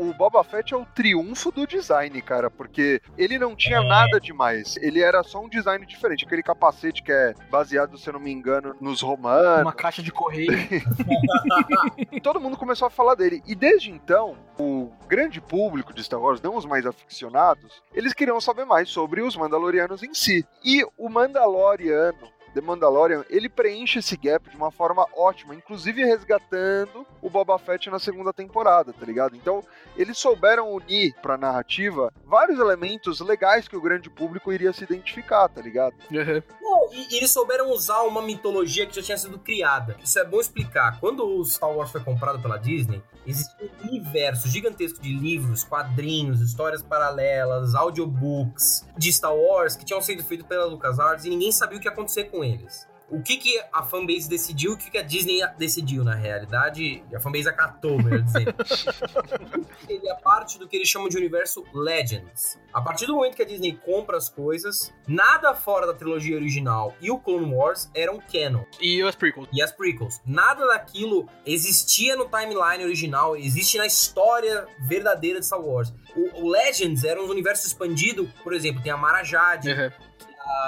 [0.00, 4.78] O Boba Fett é o triunfo do design, cara, porque ele não tinha nada demais.
[4.78, 6.24] Ele era só um design diferente.
[6.24, 9.60] Aquele capacete que é baseado, se eu não me engano, nos romanos.
[9.60, 10.52] Uma caixa de correio.
[12.22, 13.42] Todo mundo começou a falar dele.
[13.46, 18.40] E desde então, o grande público de Star Wars, não os mais aficionados, eles queriam
[18.40, 20.46] saber mais sobre os Mandalorianos em si.
[20.64, 22.39] E o Mandaloriano.
[22.54, 27.88] The Mandalorian, ele preenche esse gap de uma forma ótima, inclusive resgatando o Boba Fett
[27.90, 29.36] na segunda temporada, tá ligado?
[29.36, 29.62] Então,
[29.96, 35.48] eles souberam unir pra narrativa vários elementos legais que o grande público iria se identificar,
[35.48, 35.94] tá ligado?
[36.10, 36.42] Uhum.
[36.60, 39.96] Não, e, e eles souberam usar uma mitologia que já tinha sido criada.
[40.02, 40.98] Isso é bom explicar.
[41.00, 46.40] Quando o Star Wars foi comprado pela Disney, existia um universo gigantesco de livros, quadrinhos,
[46.40, 51.78] histórias paralelas, audiobooks de Star Wars que tinham sido feitos pela LucasArts e ninguém sabia
[51.78, 52.89] o que ia acontecer com eles.
[53.10, 57.16] O que, que a fanbase decidiu, o que, que a Disney decidiu, na realidade, e
[57.16, 58.54] a fanbase acatou, melhor dizendo.
[59.88, 62.58] Ele é parte do que eles chamam de universo Legends.
[62.72, 66.94] A partir do momento que a Disney compra as coisas, nada fora da trilogia original
[67.00, 68.64] e o Clone Wars eram canon.
[68.80, 69.48] E as prequels.
[69.52, 70.20] E as prequels.
[70.24, 75.92] Nada daquilo existia no timeline original, existe na história verdadeira de Star Wars.
[76.14, 79.90] O, o Legends era um universo expandido, por exemplo, tem a Mara Jade, Uhum.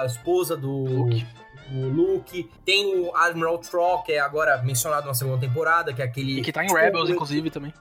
[0.00, 1.26] a esposa do Luke.
[1.72, 6.04] Do Luke, tem o Admiral Troll, que é agora mencionado na segunda temporada, que é
[6.04, 6.40] aquele...
[6.40, 7.72] E que tá em Rebels, inclusive, também.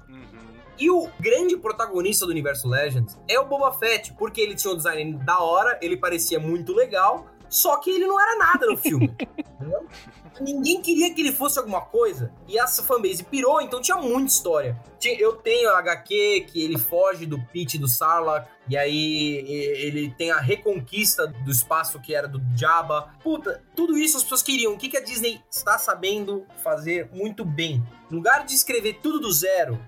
[0.79, 4.77] E o grande protagonista do universo Legends é o Boba Fett, porque ele tinha um
[4.77, 9.13] design da hora, ele parecia muito legal, só que ele não era nada no filme.
[9.37, 9.85] entendeu?
[10.39, 14.79] Ninguém queria que ele fosse alguma coisa, e essa fanbase pirou, então tinha muita história.
[15.19, 20.31] Eu tenho a HQ que ele foge do pit do Sarlacc, e aí ele tem
[20.31, 23.13] a reconquista do espaço que era do Jabba.
[23.21, 24.73] Puta, tudo isso as pessoas queriam.
[24.73, 27.83] O que, que a Disney está sabendo fazer muito bem?
[28.09, 29.79] No lugar de escrever tudo do zero,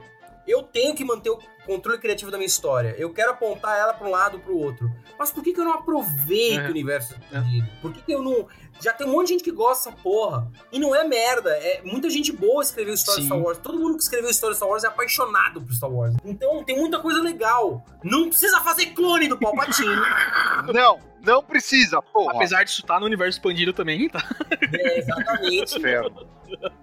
[0.48, 2.94] eu tenho que manter o controle criativo da minha história.
[2.98, 4.92] Eu quero apontar ela para um lado para o outro.
[5.18, 6.68] Mas por que, que eu não aproveito É.
[6.68, 7.68] o universo expandido?
[7.82, 8.46] Por que, que eu não.
[8.82, 10.52] Já tem um monte de gente que gosta dessa porra.
[10.72, 11.52] E não é merda.
[11.52, 13.34] É muita gente boa escreveu história de Sim.
[13.34, 13.58] Star Wars.
[13.60, 16.16] Todo mundo que escreveu história de Star Wars é apaixonado por Star Wars.
[16.26, 17.84] Então tem muita coisa legal.
[18.04, 19.96] Não precisa fazer clone do Palpatine.
[20.74, 22.34] Não, não precisa, porra.
[22.36, 24.22] Apesar disso estar no universo expandido também, tá?
[24.74, 25.80] é, exatamente.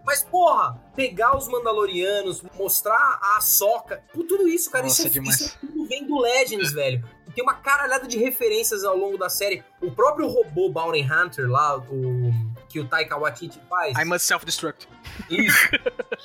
[0.05, 5.41] Mas, porra, pegar os Mandalorianos, mostrar a Soca, tudo isso, cara, Nossa, isso, é, demais.
[5.41, 7.05] isso tudo vem do Legends, velho.
[7.35, 9.63] Tem uma caralhada de referências ao longo da série.
[9.81, 12.33] O próprio robô Bounty Hunter lá, o
[12.69, 13.97] que o Taika Waititi faz.
[13.99, 14.89] I must self-destruct.
[15.29, 15.69] Isso.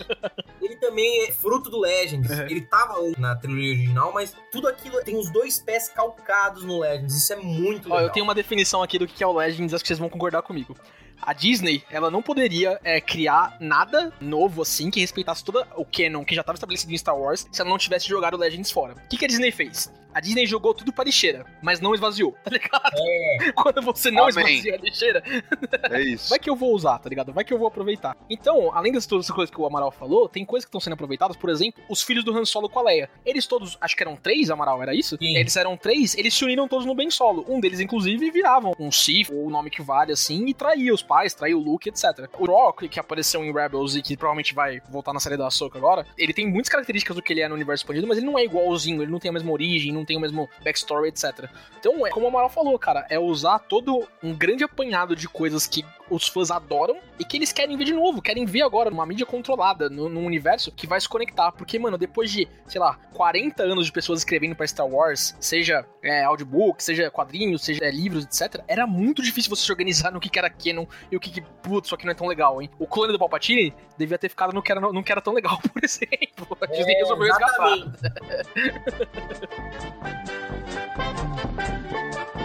[0.61, 2.29] ele também é fruto do Legends.
[2.29, 2.45] Uhum.
[2.45, 7.15] Ele tava na trilogia original, mas tudo aquilo tem os dois pés calcados no Legends.
[7.15, 8.07] Isso é muito Ó, legal.
[8.07, 10.41] eu tenho uma definição aqui do que é o Legends, acho que vocês vão concordar
[10.41, 10.75] comigo.
[11.21, 16.23] A Disney, ela não poderia é, criar nada novo assim que respeitasse todo o canon
[16.23, 18.93] que já estava estabelecido em Star Wars se ela não tivesse jogado o Legends fora.
[18.93, 19.91] O que, que a Disney fez?
[20.13, 22.93] A Disney jogou tudo pra lixeira, mas não esvaziou, tá ligado?
[22.97, 23.51] É.
[23.61, 24.59] Quando você não Amém.
[24.59, 25.23] esvazia a lixeira,
[25.91, 26.29] É isso.
[26.29, 27.33] vai que eu vou usar, tá ligado?
[27.33, 28.15] Vai que eu vou aproveitar.
[28.29, 30.93] Então, além das todas essas coisas que o Amaral falou, tem coisas que estão sendo
[30.93, 33.09] aproveitadas, por exemplo, os filhos do Han Solo com a Leia.
[33.25, 35.17] Eles todos, acho que eram três, Amaral, era isso?
[35.17, 35.35] Sim.
[35.35, 37.43] Eles eram três, eles se uniram todos no Ben Solo.
[37.49, 41.03] Um deles, inclusive, viravam um Sith, ou o nome que vale, assim, e traía os
[41.05, 42.29] pais, traía o Luke, etc.
[42.37, 45.77] O Rock, que apareceu em Rebels e que provavelmente vai voltar na série da Ahsoka
[45.77, 48.37] agora, ele tem muitas características do que ele é no universo expandido, mas ele não
[48.37, 51.49] é igualzinho, ele não tem a mesma origem, não tem o mesmo backstory, etc.
[51.79, 55.67] Então, é como o Amaral falou, cara, é usar todo um grande apanhado de coisas
[55.67, 59.05] que os fãs adoram e que eles querem ver de novo, querem ver agora numa
[59.05, 61.51] mídia controlada, no- num universo que vai se conectar.
[61.51, 65.85] Porque, mano, depois de, sei lá, 40 anos de pessoas escrevendo pra Star Wars, seja
[66.03, 70.19] é, audiobook, seja quadrinhos, seja é, livros, etc., era muito difícil você se organizar no
[70.19, 72.61] que, que era canon e o que, que putz, isso aqui não é tão legal,
[72.61, 72.69] hein?
[72.77, 75.59] O clone do Palpatine devia ter ficado no que era, no que era tão legal,
[75.73, 76.57] por exemplo.
[76.61, 77.99] A Disney É, resolveu exatamente.
[82.37, 82.44] Eu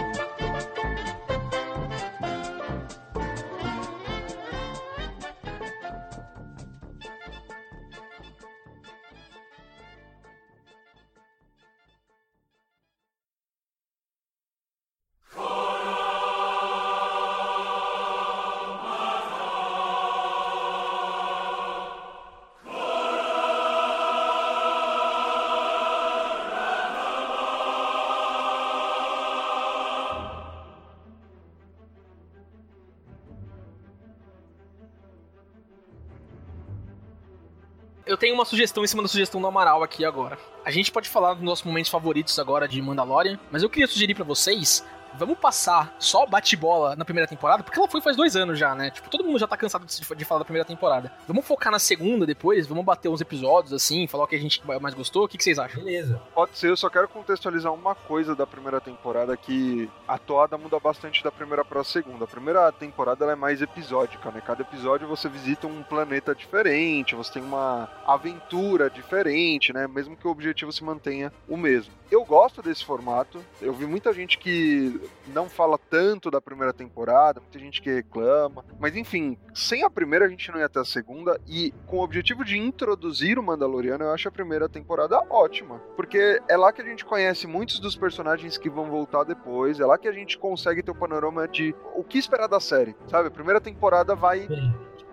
[38.41, 40.37] uma sugestão em cima da sugestão do Amaral aqui agora.
[40.65, 44.15] A gente pode falar dos nossos momentos favoritos agora de Mandalorian, mas eu queria sugerir
[44.15, 44.83] pra vocês
[45.17, 48.89] Vamos passar só bate-bola na primeira temporada, porque ela foi faz dois anos já, né?
[48.89, 51.11] Tipo, todo mundo já tá cansado de, de falar da primeira temporada.
[51.27, 54.61] Vamos focar na segunda depois, vamos bater uns episódios assim, falar o que a gente
[54.79, 55.25] mais gostou.
[55.25, 55.83] O que, que vocês acham?
[55.83, 56.21] Beleza.
[56.33, 60.79] Pode ser, eu só quero contextualizar uma coisa da primeira temporada que a toada muda
[60.79, 62.25] bastante da primeira pra segunda.
[62.25, 64.41] A primeira temporada ela é mais episódica, né?
[64.45, 69.87] Cada episódio você visita um planeta diferente, você tem uma aventura diferente, né?
[69.87, 71.93] Mesmo que o objetivo se mantenha o mesmo.
[72.09, 73.43] Eu gosto desse formato.
[73.61, 78.63] Eu vi muita gente que não fala tanto da primeira temporada, muita gente que reclama.
[78.79, 81.39] Mas enfim, sem a primeira a gente não ia ter a segunda.
[81.47, 85.79] E com o objetivo de introduzir o Mandaloriano, eu acho a primeira temporada ótima.
[85.95, 89.79] Porque é lá que a gente conhece muitos dos personagens que vão voltar depois.
[89.79, 92.95] É lá que a gente consegue ter o panorama de o que esperar da série.
[93.07, 93.27] Sabe?
[93.27, 94.47] A primeira temporada vai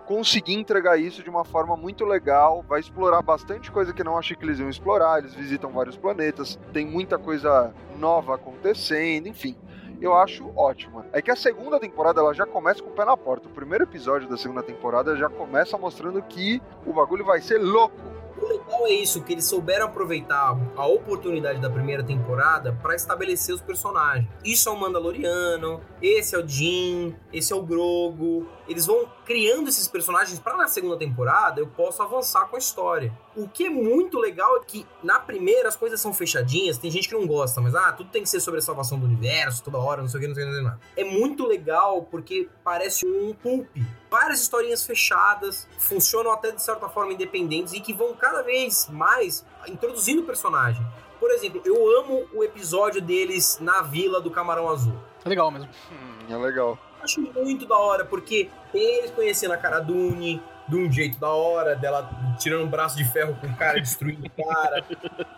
[0.09, 4.17] conseguir entregar isso de uma forma muito legal, vai explorar bastante coisa que eu não
[4.17, 9.55] achei que eles iam explorar, eles visitam vários planetas, tem muita coisa nova acontecendo, enfim.
[10.01, 11.05] Eu acho ótima.
[11.11, 13.47] É que a segunda temporada ela já começa com o pé na porta.
[13.47, 17.97] O primeiro episódio da segunda temporada já começa mostrando que o bagulho vai ser louco.
[18.41, 23.53] O legal é isso, que eles souberam aproveitar a oportunidade da primeira temporada para estabelecer
[23.53, 24.29] os personagens.
[24.45, 28.47] Isso é o Mandaloriano, esse é o Jin, esse é o Grogo.
[28.65, 33.13] Eles vão criando esses personagens para na segunda temporada eu posso avançar com a história.
[33.35, 37.07] O que é muito legal é que na primeira as coisas são fechadinhas, tem gente
[37.07, 39.77] que não gosta, mas ah, tudo tem que ser sobre a salvação do universo, toda
[39.77, 40.81] hora, não sei o que, não sei o que, não sei nada.
[40.97, 43.67] É muito legal porque parece um pulp.
[44.09, 49.45] Várias historinhas fechadas, funcionam até de certa forma independentes e que vão cada vez mais
[49.67, 50.83] introduzindo o personagem.
[51.19, 54.97] Por exemplo, eu amo o episódio deles na vila do Camarão Azul.
[55.23, 55.69] É legal mesmo.
[55.91, 56.79] Hum, é legal.
[57.01, 61.75] Acho muito da hora, porque eles conhecendo a cara Dune de um jeito da hora,
[61.75, 64.83] dela tirando um braço de ferro com o cara, destruindo o cara.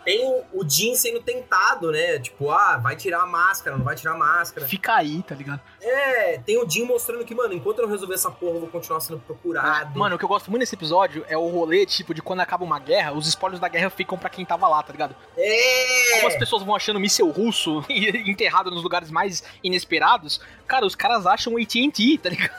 [0.04, 2.18] Tem o, o Jin sendo tentado, né?
[2.18, 4.66] Tipo, ah, vai tirar a máscara, não vai tirar a máscara.
[4.66, 5.60] Fica aí, tá ligado?
[5.82, 8.68] É, tem o Jin mostrando que, mano, enquanto eu não resolver essa porra, eu vou
[8.68, 9.98] continuar sendo procurado.
[9.98, 12.64] Mano, o que eu gosto muito nesse episódio é o rolê, tipo, de quando acaba
[12.64, 15.16] uma guerra, os spoilers da guerra ficam pra quem tava lá, tá ligado?
[15.36, 16.16] É!
[16.16, 21.26] Como as pessoas vão achando míssel russo enterrado nos lugares mais inesperados, cara, os caras
[21.26, 22.52] acham o AT&T, tá ligado?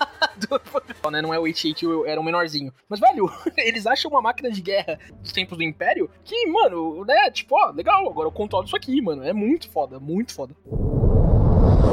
[1.12, 2.74] né, não é o AT&T, era um menorzinho.
[2.90, 7.32] Mas, velho, eles acham uma máquina de guerra dos tempos do Império que, mano, né,
[7.32, 9.24] tipo, ó, legal, agora eu controlo isso aqui, mano.
[9.24, 10.54] É muito foda, muito foda.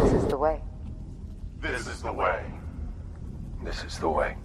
[0.03, 0.70] This is the way.
[1.61, 2.43] This is the way.
[3.63, 4.37] This is the way.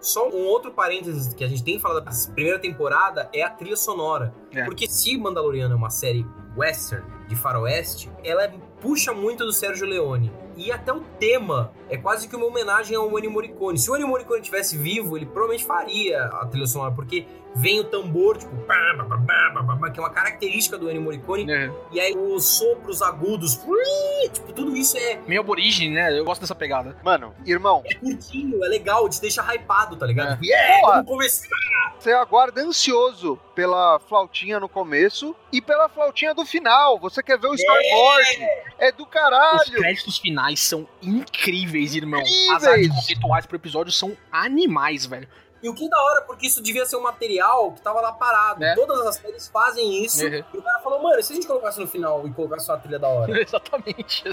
[0.00, 3.50] Só um outro parênteses que a gente tem que falar da primeira temporada é a
[3.50, 4.32] trilha sonora.
[4.52, 4.64] É.
[4.64, 6.24] Porque se Mandaloriano é uma série
[6.56, 8.48] western de faroeste, ela
[8.80, 10.32] puxa muito do Sérgio Leone.
[10.56, 13.78] E até o tema é quase que uma homenagem ao Ennio Morricone.
[13.78, 17.84] Se o Ennio Morricone tivesse vivo, ele provavelmente faria a trilha sonora, porque vem o
[17.84, 18.54] tambor, tipo,
[19.92, 21.50] que é uma característica do Ennio Morricone.
[21.50, 21.70] É.
[21.92, 23.58] E aí os sopros agudos,
[24.32, 26.18] tipo, tudo isso é, Meio aborígene, né?
[26.18, 26.96] Eu gosto dessa pegada.
[27.02, 30.42] Mano, irmão, é curtinho, é legal, te deixa hypado, tá ligado?
[30.42, 30.46] É.
[30.46, 30.92] Yeah, Porra.
[30.96, 31.48] vamos começar.
[31.98, 36.98] você aguarda ansioso pela flautinha no começo e pela flautinha do final.
[37.00, 38.46] Você quer ver o storyboard.
[38.78, 39.72] É do Os caralho.
[39.72, 42.20] créditos finais são incríveis, irmão.
[42.20, 42.66] As Incríveis.
[42.66, 45.26] artes conceituais pro episódio são animais, velho.
[45.62, 48.12] E o que é da hora, porque isso devia ser um material que tava lá
[48.12, 48.62] parado.
[48.62, 48.74] É.
[48.74, 50.24] Todas as séries fazem isso.
[50.24, 50.44] Uhum.
[50.54, 52.78] E o cara falou, mano, e se a gente colocasse no final e colocasse uma
[52.78, 53.32] trilha da hora?
[53.40, 54.24] Exatamente.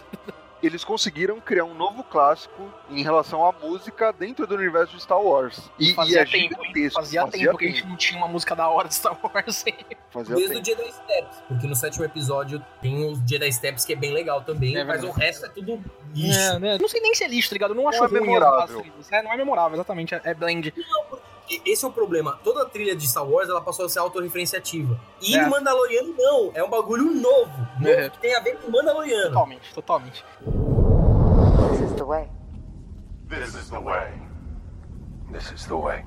[0.63, 5.19] Eles conseguiram criar um novo clássico em relação à música dentro do universo de Star
[5.21, 5.69] Wars.
[5.77, 6.99] E, e Fazia é tempo, gigantesco.
[7.01, 9.65] Fazia, tempo que a gente não tinha uma música da hora de Star Wars.
[10.09, 10.61] Fazia Desde tempo.
[10.61, 11.37] o Jedi Steps.
[11.49, 14.77] Porque no sétimo episódio tem os Jedi Steps que é bem legal também.
[14.77, 15.19] É mas verdade.
[15.19, 15.83] o resto é tudo
[16.15, 16.39] lixo.
[16.39, 16.77] É, né?
[16.79, 17.71] Não sei nem se é lixo, tá ligado?
[17.71, 18.85] Eu não acho é ruim as- memorável.
[19.11, 20.15] É, não é memorável, exatamente.
[20.15, 20.73] É, é blend.
[20.75, 20.85] E
[21.65, 22.39] Esse é o problema.
[22.43, 24.99] Toda a trilha de Star Wars ela passou a ser autorreferenciativa.
[25.21, 25.45] E É.
[25.47, 26.51] Mandaloriano não.
[26.53, 27.51] É um bagulho novo.
[27.79, 28.09] Novo É.
[28.09, 29.27] que tem a ver com o Mandaloriano.
[29.29, 30.25] Totalmente, totalmente.
[31.71, 32.29] This is the way.
[33.29, 34.11] This is the way.
[35.31, 36.05] This is the way.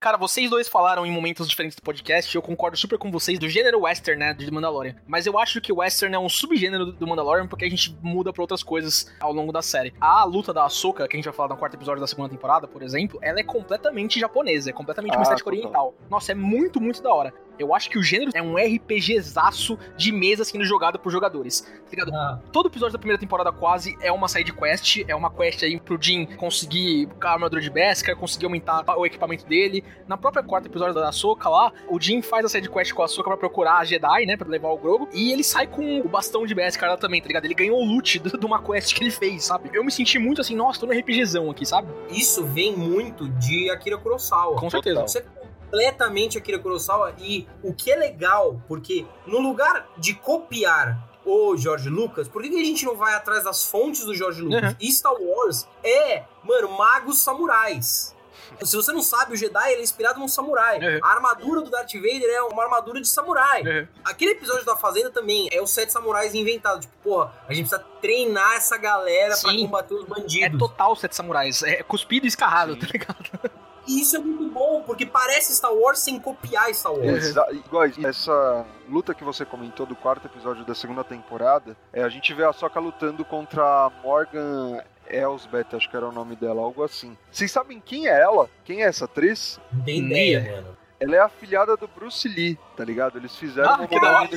[0.00, 3.48] Cara, vocês dois falaram em momentos diferentes do podcast, eu concordo super com vocês do
[3.48, 4.96] gênero western, né, de Mandalorian.
[5.06, 8.32] Mas eu acho que o western é um subgênero do Mandalorian porque a gente muda
[8.32, 9.94] pra outras coisas ao longo da série.
[10.00, 12.66] A luta da Ahsoka, que a gente vai falar no quarto episódio da segunda temporada,
[12.66, 15.60] por exemplo, ela é completamente japonesa, é completamente uma Ah, estética total.
[15.66, 15.94] oriental.
[16.10, 17.32] Nossa, é muito, muito da hora.
[17.62, 21.60] Eu acho que o gênero é um RPGzaço de mesa sendo jogado por jogadores.
[21.60, 22.12] Tá ligado?
[22.14, 25.80] Ah, Todo episódio da primeira temporada quase é uma side quest, é uma quest aí
[25.80, 29.84] pro Jin conseguir a armadura de Beskar, conseguir aumentar o equipamento dele.
[30.06, 33.04] Na própria quarta episódio da Ahsoka lá, o Jin faz a side quest com a
[33.04, 36.08] Ahsoka pra procurar a Jedi, né, pra levar o Grogu, e ele sai com o
[36.08, 37.44] bastão de Beskar lá também, tá ligado?
[37.44, 39.70] Ele ganhou o loot de uma quest que ele fez, sabe?
[39.72, 41.88] Eu me senti muito assim, nossa, tô no RPGzão aqui, sabe?
[42.10, 44.56] isso vem muito de Akira Kurosawa.
[44.56, 45.18] Com certeza.
[45.18, 45.41] É
[45.72, 51.88] completamente Akira Kurosawa e o que é legal, porque no lugar de copiar o George
[51.88, 54.76] Lucas, por que que a gente não vai atrás das fontes do George Lucas?
[54.80, 54.90] Uhum.
[54.90, 58.14] Star Wars é, mano, magos samurais.
[58.62, 60.78] Se você não sabe, o Jedi ele é inspirado num samurai.
[60.78, 61.00] Uhum.
[61.02, 63.62] A armadura do Darth Vader é uma armadura de samurai.
[63.62, 63.88] Uhum.
[64.04, 66.84] Aquele episódio da Fazenda também é os sete samurais inventados.
[66.84, 69.64] Tipo, porra, a gente precisa treinar essa galera pra Sim.
[69.64, 70.58] combater os É bandidos.
[70.58, 73.50] total Sete Samurais, é cuspido e escarrado, tá ligado?
[73.86, 77.24] E isso é muito bom, porque parece Star Wars sem copiar Star Wars.
[77.26, 82.08] Exa igual, essa luta que você comentou do quarto episódio da segunda temporada, é, a
[82.08, 86.62] gente vê a Soca lutando contra a Morgan Elsbeth, acho que era o nome dela,
[86.62, 87.16] algo assim.
[87.30, 88.48] Vocês sabem quem é ela?
[88.64, 89.60] Quem é essa atriz?
[89.72, 90.76] Não tem Nem ideia, mano.
[91.00, 93.18] Ela é a filhada do Bruce Lee, tá ligado?
[93.18, 94.28] Eles fizeram Ah, uma que da hora.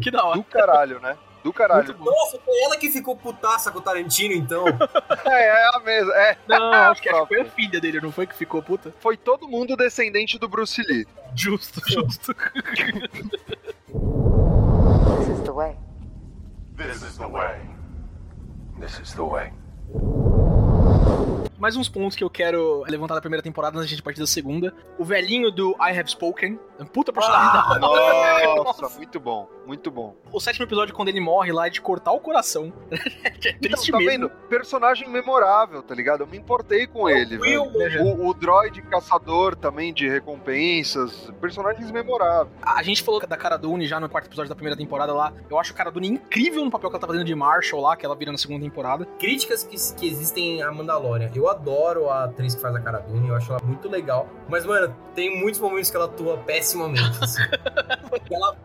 [0.00, 0.36] Que da hora.
[0.36, 1.16] do caralho, né?
[1.46, 1.84] Do caralho.
[1.84, 2.10] Muito bom.
[2.10, 4.64] Nossa, foi ela que ficou putaça com o Tarantino, então.
[5.26, 6.12] É, é a mesma.
[6.14, 8.92] É, Não, acho que, acho que foi a filha dele, não foi que ficou puta?
[8.98, 11.06] foi todo mundo descendente do Bruce Lee.
[11.36, 12.34] Justo, justo.
[12.34, 12.48] This
[15.28, 15.76] is the way.
[16.76, 17.60] This is the way.
[18.80, 19.52] This is the way.
[21.58, 24.74] Mais uns pontos que eu quero levantar da primeira temporada antes de partir da segunda.
[24.98, 26.58] O velhinho do I Have Spoken.
[26.78, 28.54] é Puta personagem da hora.
[28.62, 30.14] Nossa, muito bom, muito bom.
[30.30, 32.72] O sétimo episódio, quando ele morre lá, é de cortar o coração.
[32.90, 32.96] é
[33.38, 34.10] Então, triste tá mesmo.
[34.10, 34.30] vendo?
[34.48, 36.22] Personagem memorável, tá ligado?
[36.22, 37.62] Eu me importei com ele, velho.
[37.62, 41.30] O, o droid caçador também de recompensas.
[41.40, 42.54] Personagens memoráveis.
[42.62, 45.32] A gente falou da Cara Dune já no quarto episódio da primeira temporada lá.
[45.48, 47.96] Eu acho a Cara Dune incrível no papel que ela tá fazendo de Marshall lá,
[47.96, 49.06] que ela vira na segunda temporada.
[49.18, 51.30] Críticas que, que existem a Mandalorian.
[51.34, 54.28] Eu adoro a atriz que faz a Cara Dune, eu acho ela muito legal.
[54.48, 57.42] Mas, mano, tem muitos momentos que ela atua pessimamente, assim.
[58.30, 58.56] ela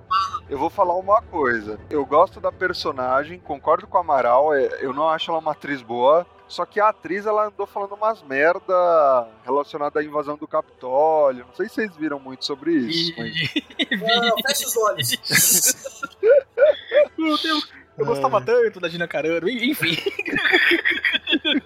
[0.49, 1.79] Eu vou falar uma coisa.
[1.89, 4.53] Eu gosto da personagem, concordo com a Amaral.
[4.53, 6.25] é- Eu não acho ela uma atriz boa.
[6.47, 11.45] Só que a atriz, ela andou falando umas merda relacionada à invasão do Capitólio.
[11.47, 13.13] Não sei se vocês viram muito sobre isso.
[13.17, 13.53] mas-.
[14.01, 16.11] Não, fecha os olhos.
[17.17, 19.47] Meu Deus, eu gostava tanto da Gina Carano.
[19.49, 19.95] Enfim.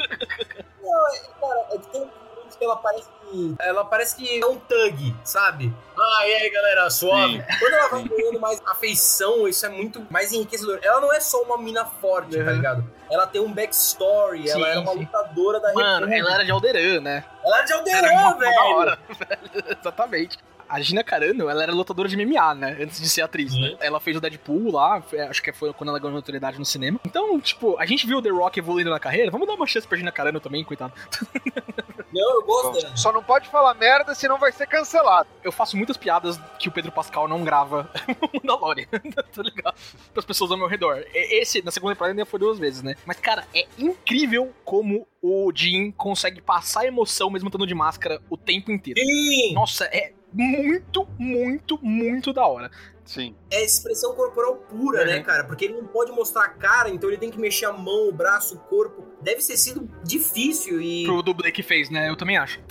[1.39, 3.55] Cara, é que tem momentos que ela parece que.
[3.59, 5.73] Ela parece que é um thug, sabe?
[5.97, 7.43] Ah, e aí, galera, suave.
[7.59, 10.79] Quando ela vai ganhando mais afeição, isso é muito mais enriquecedor.
[10.81, 12.55] Ela não é só uma mina forte, tá Uhum.
[12.55, 12.95] ligado?
[13.11, 14.99] Ela tem um backstory, ela Sim, era uma sim.
[14.99, 16.17] lutadora da Mano, República.
[16.19, 17.23] ela era de Alderan, né?
[17.43, 18.75] Ela era de Era Alderan, da velho!
[18.75, 19.77] hora, velho.
[19.79, 20.37] Exatamente.
[20.67, 22.77] A Gina Carano, ela era lutadora de MMA, né?
[22.81, 23.69] Antes de ser atriz, né?
[23.69, 23.77] Uhum.
[23.79, 26.99] Ela fez o Deadpool lá, foi- acho que foi quando ela ganhou notoriedade no cinema.
[27.05, 29.87] Então, tipo, a gente viu o The Rock evoluindo na carreira, vamos dar uma chance
[29.87, 30.93] pra Gina Carano também, coitado.
[32.13, 32.95] Não, eu gosto dela.
[32.95, 35.27] Só não pode falar merda, senão vai ser cancelado.
[35.43, 37.89] Eu faço muitas piadas que o Pedro Pascal não grava
[38.21, 38.87] o Mandalorian,
[39.33, 39.75] tá ligado?
[40.13, 41.03] Para as pessoas ao meu redor.
[41.13, 42.95] Esse, na segunda temporada, ainda foi duas vezes, né?
[43.05, 48.37] Mas, cara, é incrível como o Jim consegue passar emoção mesmo estando de máscara o
[48.37, 48.99] tempo inteiro.
[48.99, 49.53] Sim!
[49.53, 52.69] Nossa, é muito, muito, muito da hora.
[53.05, 53.35] Sim.
[53.51, 55.05] É expressão corporal pura, Uhum.
[55.05, 55.43] né, cara?
[55.43, 58.11] Porque ele não pode mostrar a cara, então ele tem que mexer a mão, o
[58.11, 59.03] braço, o corpo.
[59.21, 61.05] Deve ter sido difícil e.
[61.05, 62.09] Pro dublê que fez, né?
[62.09, 62.59] Eu também acho.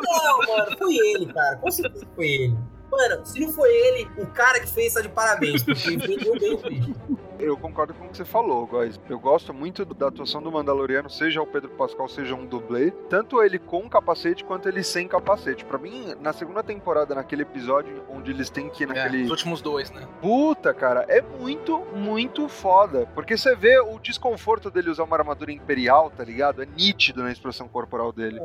[0.00, 1.56] Não, mano, foi ele, cara.
[1.56, 2.56] Com certeza foi ele.
[2.90, 6.54] Mano, se não foi ele, o cara que fez tá de parabéns, porque vendeu bem
[6.54, 6.96] o vídeo.
[7.40, 9.00] Eu concordo com o que você falou, guys.
[9.08, 12.90] Eu gosto muito da atuação do Mandaloriano, seja o Pedro Pascal, seja um dublê.
[13.08, 15.64] Tanto ele com capacete quanto ele sem capacete.
[15.64, 19.24] Pra mim, na segunda temporada, naquele episódio onde eles têm que ir É, naquele.
[19.24, 20.06] os últimos dois, né?
[20.20, 23.08] Puta, cara, é muito, muito foda.
[23.14, 26.62] Porque você vê o desconforto dele usar uma armadura imperial, tá ligado?
[26.62, 28.40] É nítido na expressão corporal dele.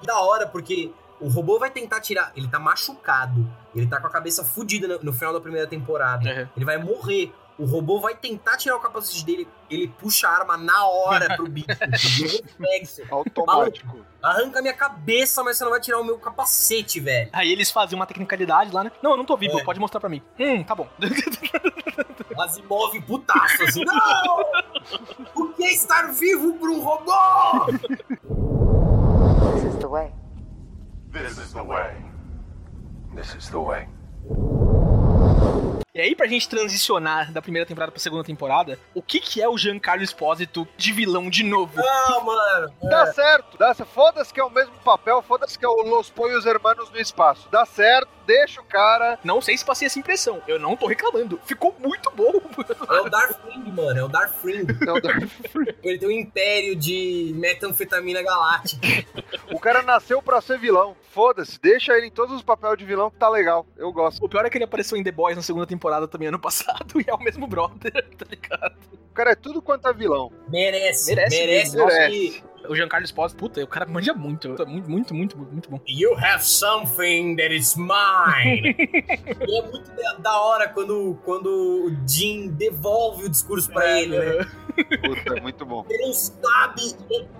[0.00, 2.32] Que da hora, porque o robô vai tentar tirar.
[2.36, 3.46] Ele tá machucado.
[3.74, 6.28] Ele tá com a cabeça fudida no, no final da primeira temporada.
[6.28, 6.48] Uhum.
[6.56, 7.32] Ele vai morrer.
[7.56, 9.48] O robô vai tentar tirar o capacete dele.
[9.70, 11.66] Ele puxa a arma na hora pro bicho.
[11.78, 13.02] reflexo.
[13.10, 14.04] Automático.
[14.20, 17.30] Arranca minha cabeça, mas você não vai tirar o meu capacete, velho.
[17.32, 18.90] Aí eles faziam uma tecnicalidade lá, né?
[19.00, 19.64] Não, eu não tô vivo, É.
[19.64, 20.20] pode mostrar pra mim.
[20.38, 20.88] Hum, tá bom.
[22.40, 23.84] Asimov putaço, assim.
[23.84, 24.40] Não!
[25.36, 27.66] O que é estar vivo um robô?
[29.52, 30.12] This is the way.
[31.12, 31.94] This is the way.
[33.14, 33.88] This is the way.
[35.96, 39.48] E aí, pra gente transicionar da primeira temporada pra segunda temporada, o que que é
[39.48, 41.72] o Giancarlo Espósito de vilão de novo?
[41.76, 42.74] Não, mano.
[42.82, 43.90] Dá certo, dá certo.
[43.90, 47.48] Foda-se que é o mesmo papel, foda-se que é o Los Poios Hermanos no espaço.
[47.48, 49.20] Dá certo, deixa o cara.
[49.22, 50.42] Não sei se passei essa impressão.
[50.48, 51.38] Eu não tô reclamando.
[51.46, 52.32] Ficou muito bom.
[52.90, 54.00] É o Darfring, mano.
[54.00, 54.66] É o Darfring.
[54.80, 55.16] Não, dá-
[55.84, 58.84] Ele tem um império de metanfetamina galáctica.
[59.52, 60.96] o cara nasceu pra ser vilão.
[61.12, 63.64] Foda-se, deixa ele em todos os papéis de vilão que tá legal.
[63.76, 64.24] Eu gosto.
[64.24, 67.00] O pior é que ele apareceu em The Boys na segunda temporada também ano passado
[67.00, 68.76] e é o mesmo brother, tá ligado?
[69.10, 70.32] O cara é tudo quanto é vilão.
[70.48, 71.14] Merece.
[71.14, 71.76] Merece Merece.
[71.76, 72.44] merece.
[72.68, 74.48] O Giancarlo Espósito, puta, o cara manja muito.
[74.48, 75.80] Muito, muito, muito, muito bom.
[75.86, 78.74] You have something that is mine.
[78.78, 84.46] e é muito da, hora quando, quando o Jim devolve o discurso pra ele, né?
[84.74, 85.84] Puta, é muito bom.
[85.88, 86.96] Ele não sabe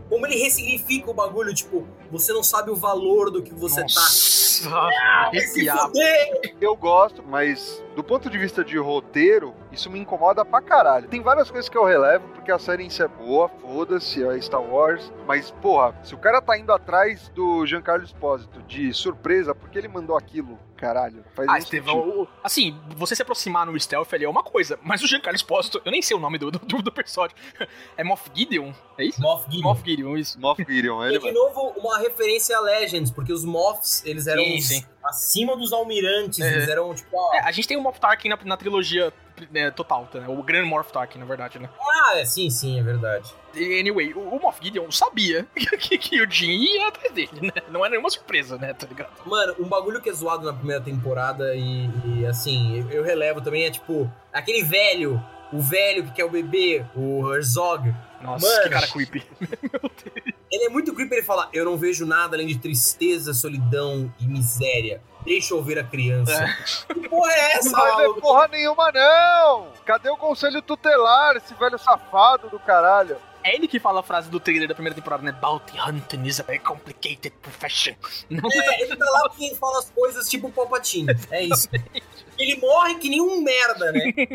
[0.08, 1.54] como ele ressignifica o bagulho.
[1.54, 3.82] Tipo, você não sabe o valor do que você tá.
[3.82, 5.80] Nossa, se arrepiado.
[5.88, 6.54] fuder!
[6.60, 11.08] Eu gosto, mas do ponto de vista de roteiro, isso me incomoda pra caralho.
[11.08, 14.40] Tem várias coisas que eu relevo, porque a série em si é boa, foda-se, é
[14.40, 15.12] Star Wars.
[15.26, 19.88] Mas, porra, se o cara tá indo atrás do Giancarlo Espósito de surpresa, porque ele
[19.88, 24.42] mandou aquilo, caralho, faz Ah, Estevão, assim, você se aproximar no stealth ali é uma
[24.42, 27.36] coisa, mas o Giancarlo Espósito, eu nem sei o nome do, do, do personagem.
[27.96, 28.72] É Moff Gideon?
[28.98, 29.20] É isso?
[29.20, 29.62] Moff Gideon.
[29.68, 30.40] Moff Gideon, isso.
[30.40, 34.42] Moff Gideon, E ele, de novo, uma referência a Legends, porque os Moffs, eles eram
[34.44, 34.86] Sim, sim.
[35.04, 36.52] acima dos almirantes, É.
[36.52, 39.12] eles eram tipo, ó, É, a gente tem o Moff Tarkin na, na trilogia
[39.50, 40.26] né, total, tá, né?
[40.28, 41.68] O Grand Moff Tarkin, na verdade, né?
[42.04, 43.32] ah, é, sim, sim, é verdade.
[43.54, 47.62] Anyway, o, o Moff Gideon sabia que, que o Jin ia atrás dele, né?
[47.70, 48.72] Não era nenhuma surpresa, né?
[48.72, 49.10] Tá ligado?
[49.24, 53.40] Mano, um bagulho que é zoado na primeira temporada e, e, assim, eu, eu relevo
[53.40, 55.22] também é tipo, aquele velho,
[55.52, 57.94] o velho que quer o bebê, o Herzog.
[58.20, 58.62] Nossa, Mano.
[58.62, 59.22] que cara creepy.
[60.50, 64.24] Ele é muito creepy, ele fala, eu não vejo nada além de tristeza, solidão e
[64.24, 65.02] miséria.
[65.24, 66.44] Deixa eu ver a criança.
[66.92, 69.68] Que porra é essa, Não vai ver porra nenhuma, não!
[69.84, 73.16] Cadê o conselho tutelar, esse velho safado do caralho?
[73.42, 75.30] É ele que fala a frase do trailer da primeira temporada, né?
[75.32, 77.94] Bounty hunting is a very complicated profession.
[78.30, 81.14] Não, É, ele tá lá porque ele fala as coisas tipo o Palpatine.
[81.30, 81.68] É isso.
[82.36, 84.10] Ele morre que nem um merda, né?
[84.12, 84.26] This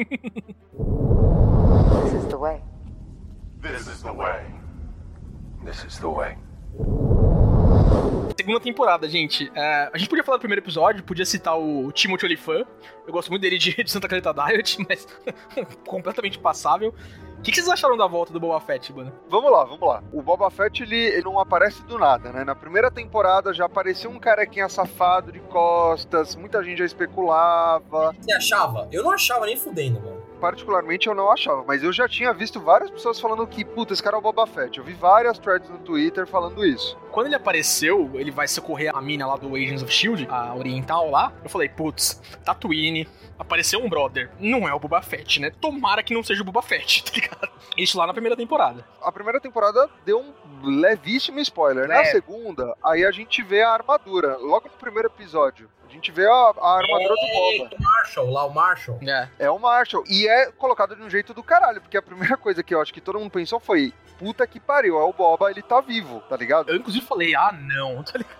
[2.14, 2.62] is the way.
[3.62, 4.46] This is the way.
[5.66, 6.38] This is the way.
[8.38, 9.52] Segunda temporada, gente.
[9.54, 12.66] É, a gente podia falar do primeiro episódio, podia citar o Timothy Olyphant.
[13.06, 15.08] Eu gosto muito dele de, de Santa Clarita Diet, mas
[15.86, 16.94] completamente passável.
[17.38, 19.14] O que, que vocês acharam da volta do Boba Fett, mano?
[19.30, 20.04] Vamos lá, vamos lá.
[20.12, 22.44] O Boba Fett, ele, ele não aparece do nada, né?
[22.44, 28.14] Na primeira temporada já apareceu um carequinha safado de costas, muita gente já especulava.
[28.20, 28.90] Você achava?
[28.92, 30.29] Eu não achava nem fudendo, mano.
[30.40, 34.02] Particularmente eu não achava, mas eu já tinha visto várias pessoas falando que, puta, esse
[34.02, 34.78] cara é o Boba Fett.
[34.78, 36.98] Eu vi várias threads no Twitter falando isso.
[37.12, 41.10] Quando ele apareceu, ele vai socorrer a mina lá do Agents of Shield, a oriental
[41.10, 41.34] lá.
[41.44, 44.30] Eu falei, putz, Tatooine, apareceu um brother.
[44.40, 45.52] Não é o Boba Fett, né?
[45.60, 47.50] Tomara que não seja o Boba Fett, tá ligado?
[47.78, 48.86] Isso lá na primeira temporada.
[49.02, 50.34] A primeira temporada deu um
[50.64, 51.88] levíssimo spoiler.
[51.88, 52.06] Na É.
[52.06, 54.38] segunda, aí a gente vê a armadura.
[54.38, 57.70] Logo no primeiro episódio, a gente vê a, a armadura do Boba.
[57.72, 59.00] É, o Marshall, lá o Marshall.
[59.02, 59.30] É.
[59.40, 60.04] É o Marshall.
[60.08, 62.94] E é colocado de um jeito do caralho, porque a primeira coisa que eu acho
[62.94, 66.38] que todo mundo pensou foi: puta que pariu, é o Boba, ele tá vivo, tá
[66.38, 66.70] ligado?
[66.70, 68.39] Eu inclusive falei, ah, não, tá ligado?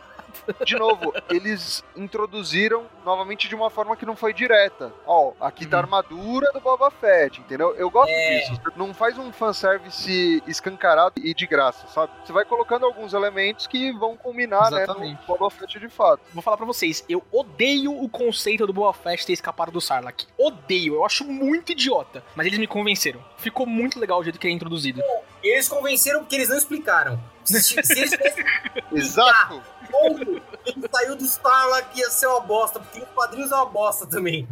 [0.66, 4.92] De novo, eles introduziram novamente de uma forma que não foi direta.
[5.06, 5.84] Ó, aqui tá a Uhum.
[5.86, 7.76] armadura do Boba Fett, entendeu?
[7.76, 8.40] Eu gosto É.
[8.40, 8.62] disso.
[8.76, 12.12] Não faz um fanservice escancarado e de graça, sabe?
[12.24, 15.20] Você vai colocando alguns elementos que vão combinar, né, Exatamente.
[15.22, 16.22] no Boba Fett de fato.
[16.34, 20.26] Vou falar pra vocês, eu odeio o conceito do Boba Fett ter escapado do Sarlacc.
[20.38, 22.24] Odeio, eu acho muito idiota.
[22.36, 23.24] Mas eles me convenceram.
[23.38, 25.02] Ficou muito legal o jeito que é introduzido.
[25.42, 27.20] Eles convenceram porque eles não explicaram.
[27.46, 28.12] Se, se eles
[28.92, 29.62] Exato!
[29.92, 34.06] Ponto, ele saiu do Starlock ia ser uma bosta, porque os quadrinhos é uma bosta
[34.08, 34.48] também.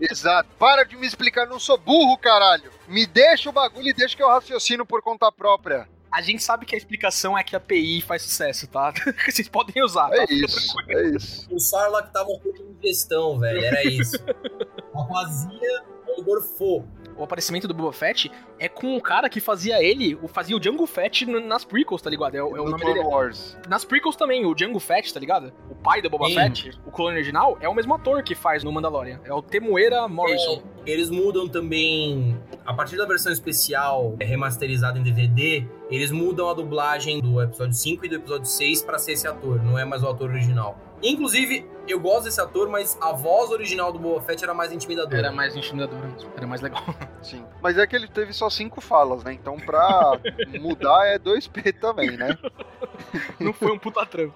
[0.00, 0.48] Exato.
[0.58, 2.70] Para de me explicar, não sou burro, caralho.
[2.86, 5.88] Me deixa o bagulho e deixa que eu raciocino por conta própria.
[6.12, 8.92] A gente sabe que a explicação é que a PI faz sucesso, tá?
[9.28, 10.16] Vocês podem usar, tá?
[10.16, 11.48] É Fica isso, é isso.
[11.50, 14.16] O Sarlacc tava com ingestão, velho, era isso.
[14.94, 16.86] Rapazinha, ele gorfou.
[17.18, 20.62] O aparecimento do Boba Fett é com o cara que fazia ele, o fazia o
[20.62, 22.36] Jango Fett nas prequels, tá ligado?
[22.36, 23.08] É, o- é o no nome Clone dele.
[23.08, 23.58] Wars.
[23.68, 25.52] Nas prequels também, o Jango Fett, tá ligado?
[25.68, 26.34] O pai do Boba Sim.
[26.34, 29.20] Fett, o clone original, é o mesmo ator que faz no Mandalorian.
[29.24, 30.62] É o Temuera Morrison.
[30.86, 36.48] É, eles mudam também, a partir da versão especial é, remasterizada em DVD, eles mudam
[36.48, 39.84] a dublagem do episódio 5 e do episódio 6 pra ser esse ator, não é
[39.84, 40.78] mais o ator original.
[41.02, 45.16] Inclusive, eu gosto desse ator, mas a voz original do Boba Fett era mais intimidadora.
[45.18, 46.82] Era mais intimidador mesmo, era mais legal.
[47.22, 47.44] Sim.
[47.62, 49.32] Mas é que ele teve só cinco falas, né?
[49.32, 50.18] Então pra
[50.60, 52.36] mudar é 2P também, né?
[53.40, 54.34] Não foi um puta trampo.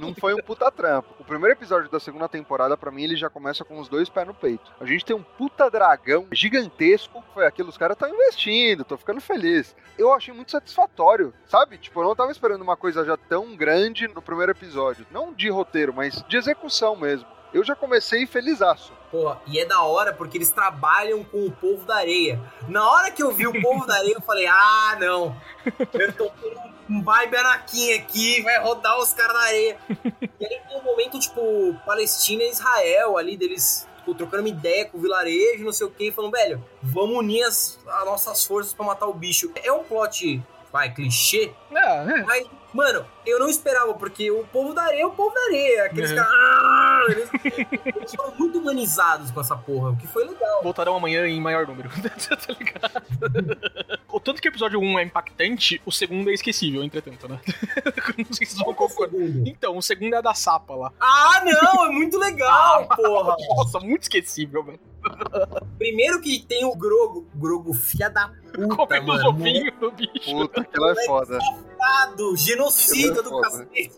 [0.00, 1.08] Não foi um puta trampo.
[1.20, 4.26] O primeiro episódio da segunda temporada, pra mim, ele já começa com os dois pés
[4.26, 4.72] no peito.
[4.80, 7.22] A gente tem um puta dragão gigantesco.
[7.32, 9.74] Foi aquilo, os caras estão investindo, tô ficando feliz.
[9.96, 11.78] Eu achei muito satisfatório, sabe?
[11.78, 15.06] Tipo, eu não tava esperando uma coisa já tão grande no primeiro episódio.
[15.10, 17.26] Não de roteiro, mas de execução mesmo.
[17.52, 18.92] Eu já comecei felizaço.
[19.10, 22.40] Porra, e é da hora porque eles trabalham com o povo da areia.
[22.68, 25.36] Na hora que eu vi o povo da areia, eu falei, ah, não.
[25.94, 26.60] Eu tô tendo
[26.90, 29.78] um vibe Anakin aqui, vai rodar os caras na areia.
[30.38, 34.86] E aí tem um momento, tipo, Palestina e Israel ali, deles tipo, trocando uma ideia
[34.86, 38.72] com o vilarejo, não sei o que, falando, velho, vamos unir as, as nossas forças
[38.72, 39.50] pra matar o bicho.
[39.62, 40.40] É um plot,
[40.72, 42.22] vai, clichê, É, é.
[42.22, 42.46] mas,
[42.76, 45.84] mano, eu não esperava, porque o povo da areia é o povo da areia.
[45.86, 46.16] Aqueles Uhum.
[46.16, 46.32] caras.
[46.32, 47.30] "Ah", Eles,
[47.96, 50.62] eles foram muito humanizados com essa porra, o que foi legal.
[50.62, 51.88] Voltarão amanhã em maior número.
[52.28, 53.02] tá ligado?
[54.12, 57.40] o tanto que o episódio 1 é impactante, o segundo é esquecível, entretanto, né?
[58.18, 59.16] Não sei se vocês vão concordar.
[59.46, 60.92] Então, o segundo é a da Sapa lá.
[61.00, 63.36] Ah, não, é muito legal, porra.
[63.56, 64.80] Nossa, muito esquecível, velho.
[65.78, 67.26] Primeiro que tem o Grogo.
[67.34, 69.28] Grogo, filha da puta, Comendo os mano.
[69.28, 70.30] ovinhos do bicho.
[70.32, 71.38] Puta, aquilo é foda.
[71.86, 73.92] Molecado, genocida do cacete.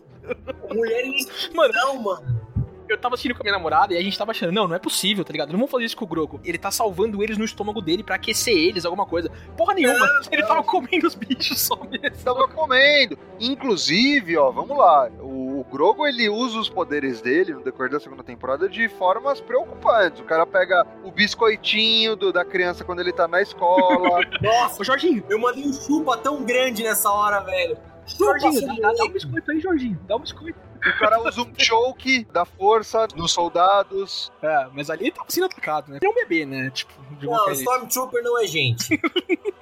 [0.73, 1.25] Mulher em
[1.55, 2.39] Mano, não, mano.
[2.87, 4.79] eu tava assistindo com a minha namorada e a gente tava achando, não, não é
[4.79, 5.49] possível, tá ligado?
[5.51, 6.39] Não vamos fazer isso com o Grogo.
[6.43, 9.31] Ele tá salvando eles no estômago dele pra aquecer eles, alguma coisa.
[9.57, 10.05] Porra nenhuma.
[10.31, 12.23] ele tava comendo os bichos só mesmo.
[12.23, 13.17] Tava comendo.
[13.39, 15.09] Inclusive, ó, vamos lá.
[15.19, 20.19] O Grogo ele usa os poderes dele no decorrer da segunda temporada de formas preocupantes.
[20.19, 24.19] O cara pega o biscoitinho do- da criança quando ele tá na escola.
[24.41, 27.77] Nossa, Jorginho, eu mandei um chupa tão grande nessa hora, velho.
[28.05, 29.99] Chupa, Jorginho, dá, dá- um biscoito aí, Jorginho.
[30.07, 30.57] Dá um biscoito.
[30.83, 34.31] o cara usa um choke da força nos soldados.
[34.41, 35.99] É, mas ali ele tava sendo atacado, né?
[36.03, 36.71] É um bebê, né?
[36.71, 37.69] Tipo, de Não, qualquer jeito.
[37.69, 38.99] Stormtrooper não é gente.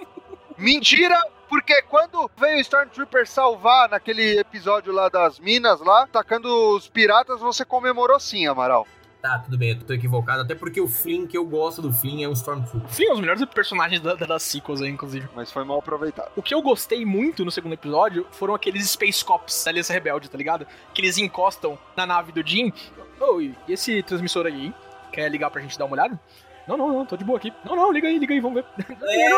[0.57, 1.19] Mentira!
[1.49, 7.39] Porque quando veio o Stormtrooper salvar naquele episódio lá das minas lá, atacando os piratas,
[7.39, 8.85] você comemorou sim, Amaral.
[9.21, 10.41] Tá, tudo bem, eu tô equivocado.
[10.41, 12.89] Até porque o Flynn, que eu gosto do Flynn, é um Stormtrooper.
[12.89, 15.27] Sim, é um dos melhores personagens da, da, das sequels aí, inclusive.
[15.35, 16.31] Mas foi mal aproveitado.
[16.35, 20.29] O que eu gostei muito no segundo episódio foram aqueles Space Cops da Aliança Rebelde,
[20.29, 20.67] tá ligado?
[20.93, 22.71] Que eles encostam na nave do Jim.
[23.19, 24.75] Ô, e esse transmissor aí, hein?
[25.11, 26.19] Quer ligar pra gente dar uma olhada?
[26.67, 27.53] Não, não, não, tô de boa aqui.
[27.63, 28.65] Não, não, liga aí, liga aí, vamos ver.
[29.03, 29.29] É,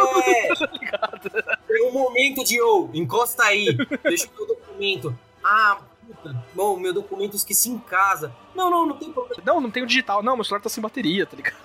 [1.67, 5.17] tem um momento de, ô, encosta aí, deixa o meu documento.
[5.43, 8.33] Ah, puta, bom, meu documento esqueci em casa.
[8.55, 9.43] Não, não, não tem problema.
[9.45, 10.23] Não, não tem o digital.
[10.23, 11.55] Não, meu celular tá sem bateria, tá ligado?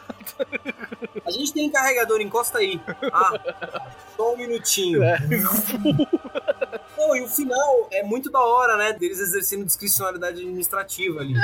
[1.25, 2.81] A gente tem carregador, encosta aí.
[3.13, 5.03] Ah, só um minutinho.
[5.03, 5.19] É.
[6.95, 8.93] Pô, e o final é muito da hora, né?
[8.93, 11.35] Deles exercendo discricionalidade administrativa ali.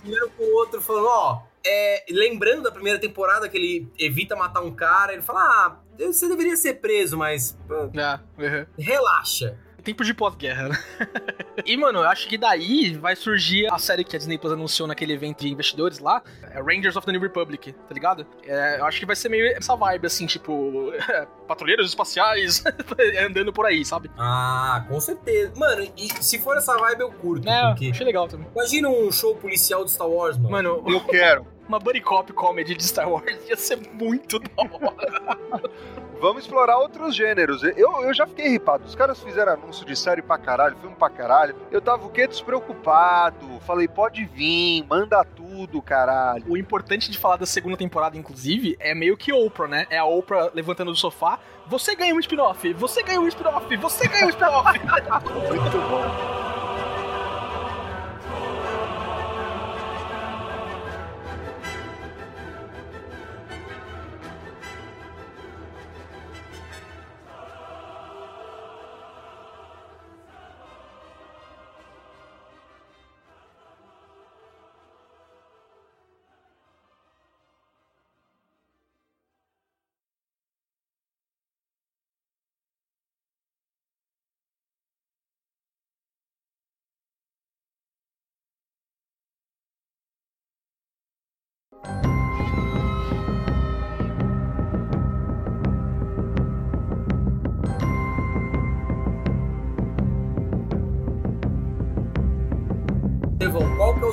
[0.00, 1.53] Primeiro com o outro falando, ó.
[1.66, 6.28] É, lembrando da primeira temporada que ele evita matar um cara, ele fala: Ah, você
[6.28, 7.56] deveria ser preso, mas
[7.94, 8.66] É, uhum.
[8.78, 9.58] relaxa.
[9.84, 10.78] Tempo de pós-guerra, né?
[11.66, 14.88] e, mano, eu acho que daí vai surgir a série que a Disney Plus anunciou
[14.88, 18.26] naquele evento de investidores lá, é Rangers of the New Republic, tá ligado?
[18.46, 20.90] É, eu acho que vai ser meio essa vibe, assim, tipo,
[21.46, 22.64] patrulheiros espaciais
[23.28, 24.10] andando por aí, sabe?
[24.16, 25.52] Ah, com certeza.
[25.54, 27.46] Mano, e se for essa vibe, eu curto.
[27.48, 27.90] É, porque...
[27.90, 28.48] achei legal também.
[28.54, 30.50] Imagina um show policial de Star Wars, mano.
[30.50, 31.46] Mano, Eu quero.
[31.68, 35.38] uma buddy cop comedy de Star Wars ia ser muito da hora.
[36.24, 37.62] Vamos explorar outros gêneros.
[37.62, 38.86] Eu, eu já fiquei ripado.
[38.86, 41.54] Os caras fizeram anúncio de série pra caralho, filme pra caralho.
[41.70, 42.26] Eu tava o quê?
[42.26, 43.60] Despreocupado.
[43.66, 46.46] Falei, pode vir, manda tudo, caralho.
[46.48, 49.86] O importante de falar da segunda temporada, inclusive, é meio que Oprah, né?
[49.90, 51.38] É a Oprah levantando do sofá.
[51.66, 54.78] Você ganhou um spin-off, você ganhou um spin-off, você ganhou um spin-off.
[54.80, 56.33] Muito bom.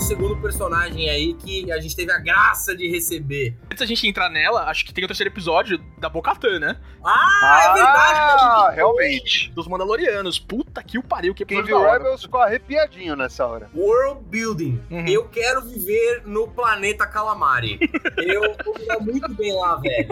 [0.02, 3.56] Segundo personagem aí que a gente teve a graça de receber?
[3.66, 6.78] Antes da gente entrar nela, acho que tem o terceiro episódio da Bocatã, né?
[7.04, 8.20] Ah, é verdade!
[8.20, 9.52] Ah, realmente.
[9.52, 10.40] Dos Mandalorianos.
[10.40, 11.82] Puta que o pariu, que Quem viu.
[11.82, 13.70] Rebels ficou arrepiadinho nessa hora.
[13.76, 14.82] World Building.
[14.90, 15.08] Uhum.
[15.08, 17.80] Eu quero viver no planeta Calamari.
[18.18, 20.10] Eu vou me dar muito bem lá, velho.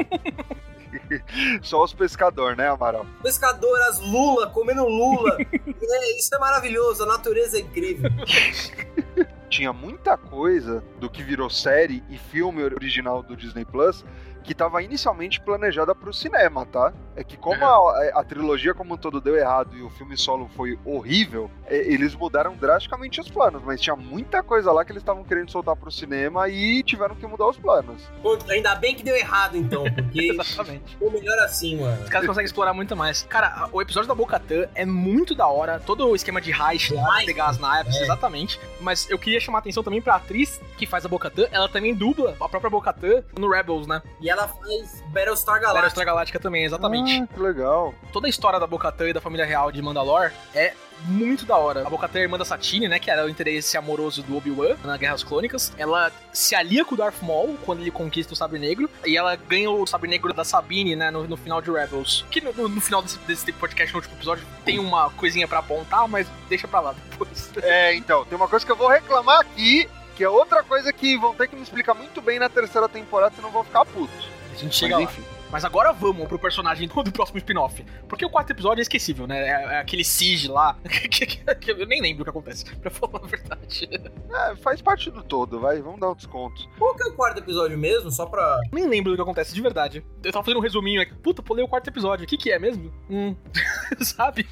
[1.62, 3.06] Só os pescadores, né, Amaral?
[3.22, 5.38] Pescador, as lula, comendo lula.
[5.92, 8.12] É, isso é maravilhoso, a natureza é incrível.
[9.50, 14.06] Tinha muita coisa do que virou série e filme original do Disney Plus
[14.50, 16.92] que estava inicialmente planejada para o cinema, tá?
[17.16, 20.50] É que como a, a trilogia como um todo deu errado e o filme solo
[20.56, 25.04] foi horrível, é, eles mudaram drasticamente os planos, mas tinha muita coisa lá que eles
[25.04, 28.02] estavam querendo soltar para o cinema e tiveram que mudar os planos.
[28.24, 30.94] Pô, ainda bem que deu errado, então, porque Exatamente.
[30.94, 32.02] ficou melhor assim, mano.
[32.02, 33.22] Os caras conseguem explorar muito mais.
[33.30, 35.80] Cara, o episódio da Bocatã é muito da hora.
[35.80, 38.02] Todo o esquema de heist lá, pegar as naves, é.
[38.02, 38.60] exatamente.
[38.82, 41.48] Mas eu queria chamar a atenção também pra atriz que faz a Bocatã.
[41.52, 44.02] Ela também dubla a própria Bocatã no Rebels, né?
[44.20, 46.40] E ela faz Battlestar Battlestar Galactica.
[46.40, 47.22] Também, exatamente.
[47.24, 47.94] Ah, que legal.
[48.14, 50.74] Toda a história da Bocatã e da família real de Mandalore é
[51.06, 51.86] muito da hora.
[51.88, 53.00] A Bocatã é irmã da Satine, né?
[53.00, 55.72] Que era o interesse amoroso do Obi-Wan na Guerras Clônicas.
[55.78, 58.90] Ela se alia com o Darth Maul quando ele conquista o Sabre Negro.
[59.06, 61.10] E ela ganha o Sabre Negro da Sabine, né?
[61.10, 62.26] No, no final de Rebels.
[62.30, 65.60] Que no, no- no final desse, desse podcast, no último episódio, tem uma coisinha pra
[65.60, 67.50] apontar, mas deixa pra lá depois.
[67.64, 71.18] É, então, tem uma coisa que eu vou reclamar aqui, que é outra coisa que
[71.18, 74.12] vão ter que me explicar muito bem na terceira temporada, senão eu vou ficar puto.
[74.52, 75.10] A gente chega Mas lá.
[75.10, 75.39] enfim.
[75.52, 77.84] Mas agora vamos pro personagem do, do próximo spin-off.
[78.08, 79.40] Porque o quarto episódio é esquecível, né?
[79.48, 80.78] É, é aquele Siege lá.
[81.10, 83.90] que- que- que eu nem lembro o que acontece, pra falar a verdade.
[84.32, 86.70] É, faz parte do todo, vai, vamos dar um desconto.
[86.78, 88.12] Qual que é o quarto episódio mesmo?
[88.12, 88.60] Só pra.
[88.72, 90.06] Nem lembro do que acontece, de verdade.
[90.24, 91.16] Eu tava fazendo um resuminho aqui.
[91.16, 92.26] Puta, pulei o quarto episódio.
[92.26, 92.94] O que que é mesmo?
[93.10, 93.36] Hum.
[94.02, 94.48] Sabe?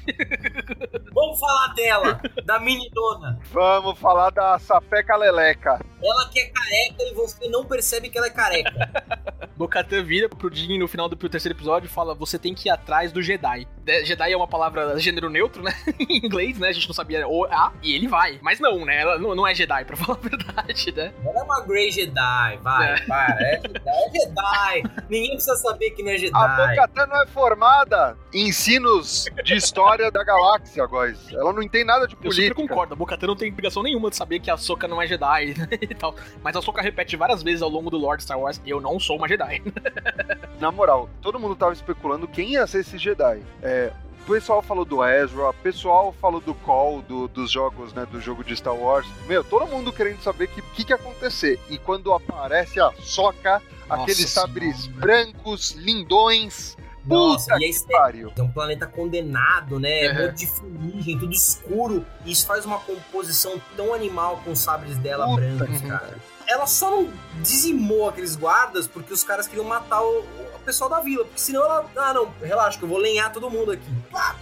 [1.12, 3.38] Vamos falar dela, da meninona.
[3.52, 5.80] Vamos falar da Sapeca Leleca.
[6.02, 8.90] Ela que é careca e você não percebe que ela é careca.
[9.56, 13.12] Bocatan vira pro Jin no final do terceiro episódio fala: Você tem que ir atrás
[13.12, 13.68] do Jedi.
[13.84, 15.72] De- Jedi é uma palavra gênero neutro, né?
[16.00, 16.68] em inglês, né?
[16.68, 18.38] A gente não sabia o A e ele vai.
[18.42, 19.00] Mas não, né?
[19.02, 21.12] Ela não, não é Jedi, pra falar a verdade, né?
[21.24, 23.00] Ela é uma Grey Jedi, vai, É.
[23.02, 23.36] para.
[23.42, 25.04] É Jedi, é Jedi.
[25.10, 26.32] Ninguém precisa saber que não é Jedi.
[26.38, 31.32] A Bocatã não é formada em ensinos de história da galáxia, guys.
[31.32, 32.54] Ela não entende nada de Eu super política.
[32.54, 35.54] concordo, a Bocatan não tem obrigação nenhuma de saber que a Soka não é Jedi
[35.58, 36.14] né, e tal.
[36.42, 39.16] Mas a Soka repete várias vezes ao longo do Lord Star Wars: Eu não sou
[39.16, 39.62] uma Jedi.
[40.60, 43.42] Na moral, todo mundo tava especulando quem ia ser esse Jedi.
[43.60, 43.92] É,
[44.26, 48.20] o pessoal falou do Ezra, o pessoal falou do Call, do- dos jogos, né, do
[48.20, 49.06] jogo de Star Wars.
[49.26, 51.58] Meu, todo mundo querendo saber o que, que, que ia acontecer.
[51.68, 55.00] E quando aparece a Soca, Nossa aqueles sabres Senhora.
[55.00, 56.76] brancos, lindões,
[57.06, 58.32] Nossa, puta e a que pariu.
[58.36, 60.04] é um planeta condenado, né?
[60.04, 62.06] É monte de fuligem, tudo escuro.
[62.24, 66.18] E isso faz uma composição tão animal com os sabres dela Puta brancos, cara.
[66.46, 67.10] Ela só não
[67.42, 70.22] dizimou aqueles guardas porque os caras queriam matar o
[70.68, 71.24] pessoal da vila.
[71.24, 71.86] Porque senão ela.
[71.96, 73.82] Ah, não, relaxa, que eu vou lenhar todo mundo aqui.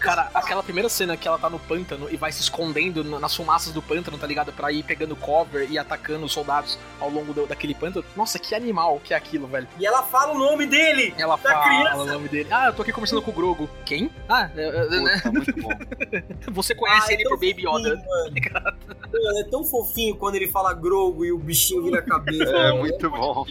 [0.01, 3.73] Cara, aquela primeira cena que ela tá no pântano e vai se escondendo nas fumaças
[3.73, 4.53] do pântano, tá ligado?
[4.53, 8.05] Pra ir pegando cover e atacando os soldados ao longo do- daquele pântano.
[8.17, 9.69] Nossa, que animal que é aquilo, velho.
[9.79, 11.15] E ela fala o nome dele!
[11.17, 11.97] Ela fala criança.
[12.03, 12.49] o nome dele.
[12.51, 13.71] Ah, eu tô aqui conversando com o Grogo.
[13.85, 14.11] Quem?
[14.29, 15.15] Ah, é, é, né?
[15.23, 15.71] Puta, muito bom.
[16.53, 17.97] você conhece Ah, é ele tão por Baby Yoda.
[18.05, 19.39] mano.
[19.39, 22.51] É tão fofinho quando ele fala Grogo e o bichinho vira a cabeça.
[22.51, 23.45] É, muito bom.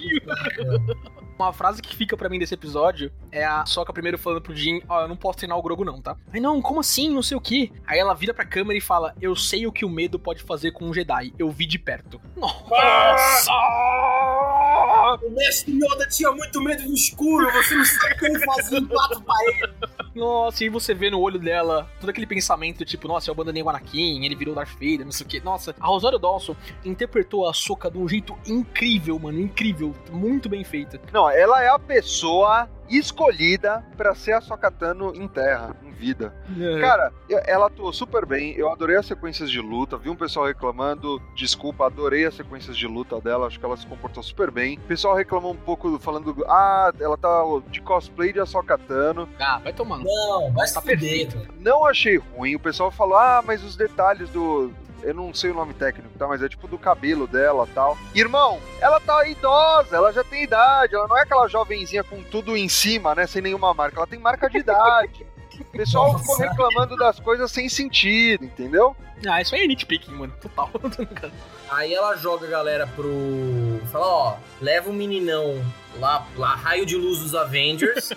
[1.38, 4.82] Uma frase que fica pra mim desse episódio é a Soca primeiro falando pro Jin,
[4.88, 6.16] ó, eu não posso treinar o Grogo não, tá?
[6.32, 7.10] Aí não, como assim?
[7.10, 7.74] Não sei o que.
[7.86, 10.72] Aí ela vira pra câmera e fala, eu sei o que o medo pode fazer
[10.72, 12.22] com um Jedi, eu vi de perto.
[12.38, 13.52] Nossa!
[15.24, 18.80] O mestre Yoda tinha muito medo do escuro, você não sabe o que ele fazia
[18.80, 19.76] em quatro paredes.
[20.16, 23.70] Nossa, e você vê no olho dela todo aquele pensamento, tipo, nossa, eu abandonei o
[23.70, 25.40] Anakin, ele virou Darth Vader, não sei o que.
[25.42, 30.64] Nossa, a Rosário Dawson interpretou a Soca de um jeito incrível, mano, incrível, muito bem
[30.64, 31.00] feita.
[31.12, 36.34] Não, ela é a pessoa escolhida pra ser a Sokatano em terra, em vida.
[36.82, 38.54] Cara, eu- ela atuou super bem.
[38.56, 39.98] Eu adorei as sequências de luta.
[39.98, 41.22] Vi um pessoal reclamando.
[41.36, 43.48] Desculpa, adorei as sequências de luta dela.
[43.48, 44.78] Acho que ela se comportou super bem.
[44.78, 46.36] O pessoal reclamou um pouco falando.
[46.48, 49.28] Ah, ela tá de cosplay de Ahsoka-Tano.
[49.40, 50.04] Ah, vai tomando.
[50.04, 51.30] Não, vai Tá se fuder.
[51.60, 52.56] Não achei ruim.
[52.56, 53.18] O pessoal falou.
[53.18, 54.72] Ah, mas os detalhes do.
[55.06, 56.28] Eu não sei o nome técnico, tá?
[56.28, 57.96] Mas é tipo do cabelo dela tal.
[58.16, 60.96] Irmão, ela tá idosa, ela já tem idade.
[60.96, 63.28] Ela não é aquela jovenzinha com tudo em cima, né?
[63.28, 64.00] Sem nenhuma marca.
[64.00, 65.26] Ela tem marca de idade.
[65.76, 66.20] O pessoal Nossa.
[66.24, 68.96] ficou reclamando das coisas sem sentido, entendeu?
[69.28, 70.72] Ah, isso aí é nitpicking, mano, total.
[71.70, 73.82] Aí ela joga a galera pro.
[73.92, 75.66] Fala, ó, leva o meninão
[76.00, 78.12] lá, lá raio de luz dos Avengers.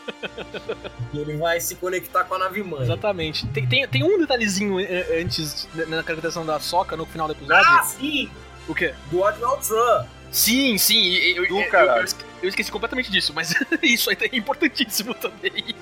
[1.15, 2.83] e ele vai se conectar com a nave mãe.
[2.83, 3.47] Exatamente.
[3.49, 7.33] Tem, tem, tem um detalhezinho eh, antes né, na caracterização da Soca no final do
[7.33, 7.67] episódio.
[7.71, 8.31] Ah, sim!
[8.69, 8.95] O quê?
[9.11, 10.07] Do Admiral Tran.
[10.31, 11.15] Sim, sim.
[11.15, 12.05] Eu, eu, Do eu- eu
[12.43, 15.75] Eu esqueci completamente disso, mas isso aí é importantíssimo também.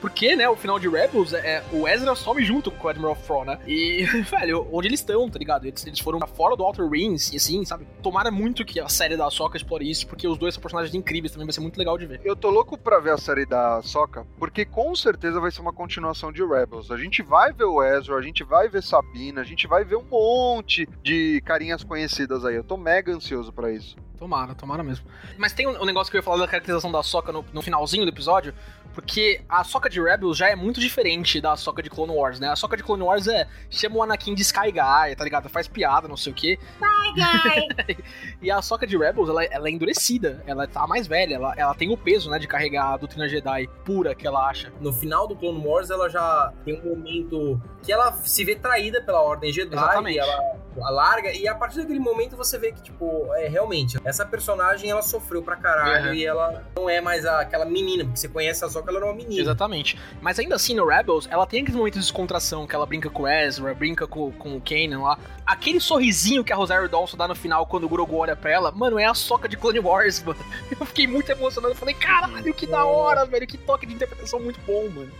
[0.00, 3.44] Porque, né, o final de Rebels, é, o Ezra some junto com o Admiral Thrawn,
[3.44, 3.58] né?
[3.66, 5.66] E, velho, onde eles estão, tá ligado?
[5.66, 7.86] Eles, eles foram pra fora do Outer Rings, e assim, sabe?
[8.02, 11.32] Tomara muito que a série da Ahsoka explore isso, porque os dois são personagens incríveis
[11.32, 12.20] também, vai ser muito legal de ver.
[12.24, 15.72] Eu tô louco pra ver a série da Soca, porque com certeza vai ser uma
[15.72, 16.90] continuação de Rebels.
[16.90, 19.96] A gente vai ver o Ezra, a gente vai ver Sabina, a gente vai ver
[19.96, 22.56] um monte de carinhas conhecidas aí.
[22.56, 23.96] Eu tô mega ansioso pra isso.
[24.22, 25.04] Tomara, tomara mesmo.
[25.36, 27.60] Mas tem um, um negócio que eu ia falar da caracterização da Soca no, no
[27.60, 28.54] finalzinho do episódio,
[28.94, 32.48] porque a Soca de Rebels já é muito diferente da Soca de Clone Wars, né?
[32.48, 35.48] A Soca de Clone Wars é chama o Anakin de Sky Guy, tá ligado?
[35.48, 36.56] Faz piada, não sei o quê.
[38.40, 41.74] e a Soca de Rebels, ela, ela é endurecida, ela tá mais velha, ela, ela
[41.74, 44.72] tem o peso, né, de carregar a doutrina Jedi pura que ela acha.
[44.80, 49.02] No final do Clone Wars, ela já tem um momento que ela se vê traída
[49.02, 49.74] pela Ordem Jedi.
[49.74, 50.14] Exatamente.
[50.14, 51.32] E ela larga.
[51.32, 55.42] E a partir daquele momento você vê que, tipo, é realmente, essa personagem ela sofreu
[55.42, 56.14] pra caralho Uhum.
[56.14, 59.06] e ela não é mais a- aquela menina, porque você conhece a Soca, ela era
[59.06, 59.40] uma menina.
[59.42, 59.98] Exatamente.
[60.20, 63.24] Mas ainda assim, no Rebels, ela tem aqueles momentos de descontração, que ela brinca com
[63.24, 65.18] o Ezra, brinca com, com o Kanan lá.
[65.46, 68.70] Aquele sorrisinho que a Rosário Dawson dá no final quando o Grogu olha pra ela,
[68.70, 70.38] mano, é a soca de Clone Wars, mano.
[70.78, 71.72] Eu fiquei muito emocionado.
[71.74, 73.46] Eu falei, caralho, que da hora, velho.
[73.46, 75.10] Que toque de interpretação muito bom, mano.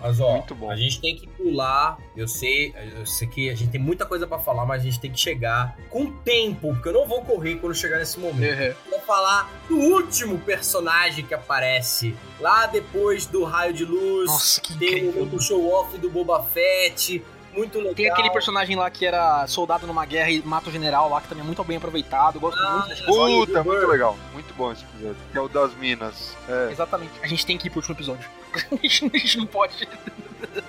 [0.00, 0.70] Mas ó, Muito bom.
[0.70, 1.98] a gente tem que pular.
[2.16, 5.00] Eu sei, eu sei que a gente tem muita coisa pra falar, mas a gente
[5.00, 8.60] tem que chegar com tempo, porque eu não vou correr quando chegar nesse momento.
[8.60, 8.74] Uhum.
[8.90, 14.26] Vou falar do último personagem que aparece lá depois do raio de luz.
[14.30, 15.12] Nossa, que tem o incrível.
[15.26, 17.22] momento show-off do Boba Fett.
[17.52, 17.94] Muito legal.
[17.94, 21.28] Tem aquele personagem lá que era soldado numa guerra e mata o general lá, que
[21.28, 22.36] também é muito bem aproveitado.
[22.36, 24.16] Eu gosto Ah, muito desse Puta, muito legal.
[24.32, 25.16] Muito bom esse episódio.
[25.32, 26.36] Que é o das minas.
[26.48, 26.70] É.
[26.70, 27.12] Exatamente.
[27.22, 28.28] A gente tem que ir pro último episódio.
[28.54, 29.88] a, gente, não pode.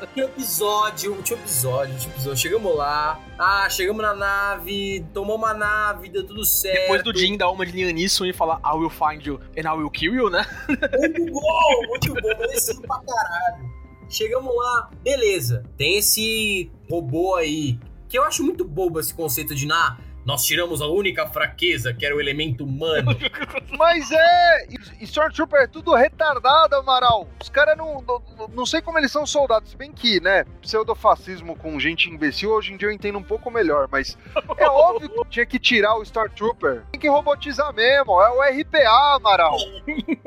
[0.02, 2.38] Último episódio, último episódio, último episódio.
[2.38, 3.20] Chegamos lá.
[3.38, 6.82] Ah, chegamos na nave, tomamos a nave, deu tudo certo.
[6.82, 9.62] Depois do Jin dar uma de Liam Neeson e falar I will find you and
[9.62, 10.46] I will kill you, né?
[10.68, 13.79] Muito bom, muito bom, merecido pra caralho.
[14.10, 15.64] Chegamos lá, beleza.
[15.78, 19.98] Tem esse robô aí, que eu acho muito bobo esse conceito de, nah,
[20.30, 23.10] nós tiramos a única fraqueza, que era o elemento humano.
[23.76, 24.68] Mas é!
[24.70, 27.28] e- Stormtrooper é tudo retardado, Amaral.
[27.42, 28.48] Os caras não, não.
[28.54, 29.72] Não sei como eles são soldados.
[29.72, 30.46] Se bem que, né?
[30.62, 33.88] Pseudofascismo com gente imbecil, hoje em dia eu entendo um pouco melhor.
[33.92, 34.16] Mas
[34.58, 36.84] é óbvio que tinha que tirar o Stormtrooper.
[36.92, 38.22] Tem que robotizar mesmo.
[38.22, 39.58] É o RPA, Amaral.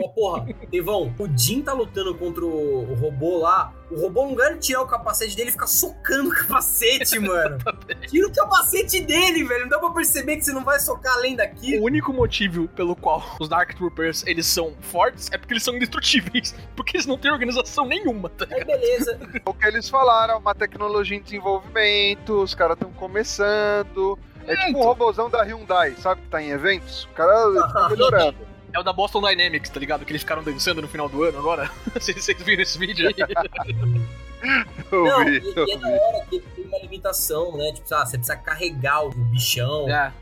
[0.03, 3.73] Ó, porra, Devão, o Jin tá lutando contra o robô lá.
[3.93, 7.59] O robô, no lugar de tirar o capacete dele, fica socando o capacete, mano.
[8.09, 9.63] Tira o capacete dele, velho.
[9.63, 11.79] Não dá pra perceber que você não vai socar além daqui.
[11.79, 15.77] O único motivo pelo qual os Dark Troopers eles são fortes é porque eles são
[15.77, 16.55] indestrutíveis.
[16.75, 18.67] Porque eles não têm organização nenhuma, tá ligado?
[18.67, 19.21] beleza.
[19.45, 24.19] O que eles falaram, uma tecnologia em desenvolvimento, os caras estão começando.
[24.47, 27.05] É tipo um robôzão da Hyundai, sabe que tá em eventos?
[27.05, 27.33] O cara
[27.73, 28.52] tá melhorando.
[28.75, 30.05] É o da Boston Dynamics, tá ligado?
[30.05, 31.71] Que eles ficaram dançando no final do ano agora.
[31.95, 33.15] Vocês vocês viram esse vídeo aí?
[34.91, 37.73] Eu Não, vi, e, eu e é da hora que tem uma limitação, né?
[37.73, 40.13] Tipo, ah, você precisa carregar o bichão, É.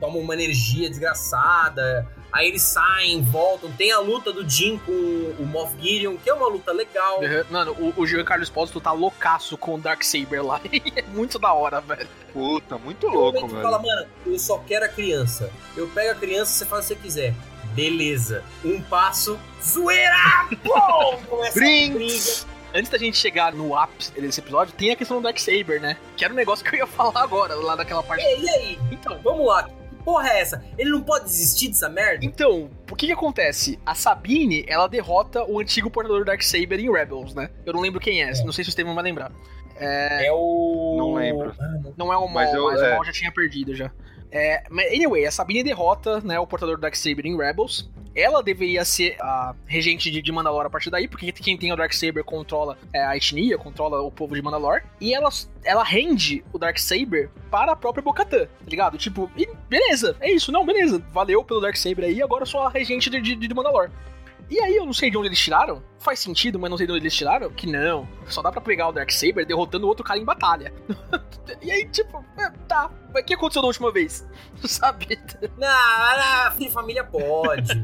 [0.00, 2.08] toma uma energia desgraçada.
[2.32, 3.70] Aí eles saem, voltam.
[3.70, 7.20] Tem a luta do Jin com o Moff Gideon, que é uma luta legal.
[7.20, 7.44] Uhum.
[7.50, 10.60] Mano, o, o Giancarlo Esposito tá loucaço com o Darksaber lá.
[10.96, 12.08] é muito da hora, velho.
[12.32, 13.62] Puta, muito louco, velho.
[13.62, 15.52] fala, mano, eu só quero a criança.
[15.76, 17.34] Eu pego a criança, você faz o que você quiser.
[17.74, 18.42] Beleza.
[18.64, 20.14] Um passo, zoeira!
[20.62, 21.22] Pum!
[21.28, 22.44] Começa Brinks!
[22.44, 22.52] briga.
[22.74, 25.96] Antes da gente chegar no ápice desse episódio, tem a questão do Darksaber, né?
[26.16, 28.24] Que era um negócio que eu ia falar agora, lá daquela parte.
[28.24, 28.78] E, e aí?
[28.90, 29.64] Então, Vamos lá.
[29.64, 30.64] Que porra é essa?
[30.78, 32.24] Ele não pode desistir dessa merda?
[32.24, 33.78] Então, o que que acontece?
[33.84, 37.50] A Sabine, ela derrota o antigo portador do Darksaber em Rebels, né?
[37.66, 38.42] Eu não lembro quem é, É.
[38.44, 39.30] não sei se o Steven vai lembrar.
[39.76, 40.94] É o.
[40.98, 41.54] Não lembro.
[41.58, 42.12] Ah, não.
[42.12, 42.92] É o Maul, Mas mas, eu- o é.
[42.92, 43.90] Maul já tinha perdido já.
[44.32, 44.62] É,
[44.94, 47.90] anyway, a Sabine derrota né, o portador do Darksaber em Rebels.
[48.14, 51.76] Ela deveria ser a regente de, de Mandalore a partir daí, porque quem tem o
[51.76, 54.82] Darksaber controla é, a etnia, controla o povo de Mandalore.
[55.00, 55.28] E ela,
[55.64, 58.98] ela rende o Darksaber para a própria Bo-Katan, tá ligado?
[58.98, 59.30] Tipo,
[59.68, 61.02] beleza, é isso, não, beleza.
[61.12, 63.90] Valeu pelo Darksaber aí, agora eu sou a regente de, de, de Mandalore.
[64.52, 65.82] E aí eu não sei de onde eles tiraram.
[65.98, 67.50] Faz sentido, mas não sei de onde eles tiraram.
[67.50, 68.06] Que não.
[68.26, 70.74] Só dá pra pegar o Darksaber derrotando outro cara em batalha.
[71.62, 72.90] e aí, tipo, é, tá.
[73.14, 74.28] Mas o que aconteceu da última vez?
[74.62, 75.18] Sabe?
[75.56, 77.80] Não, de família pode.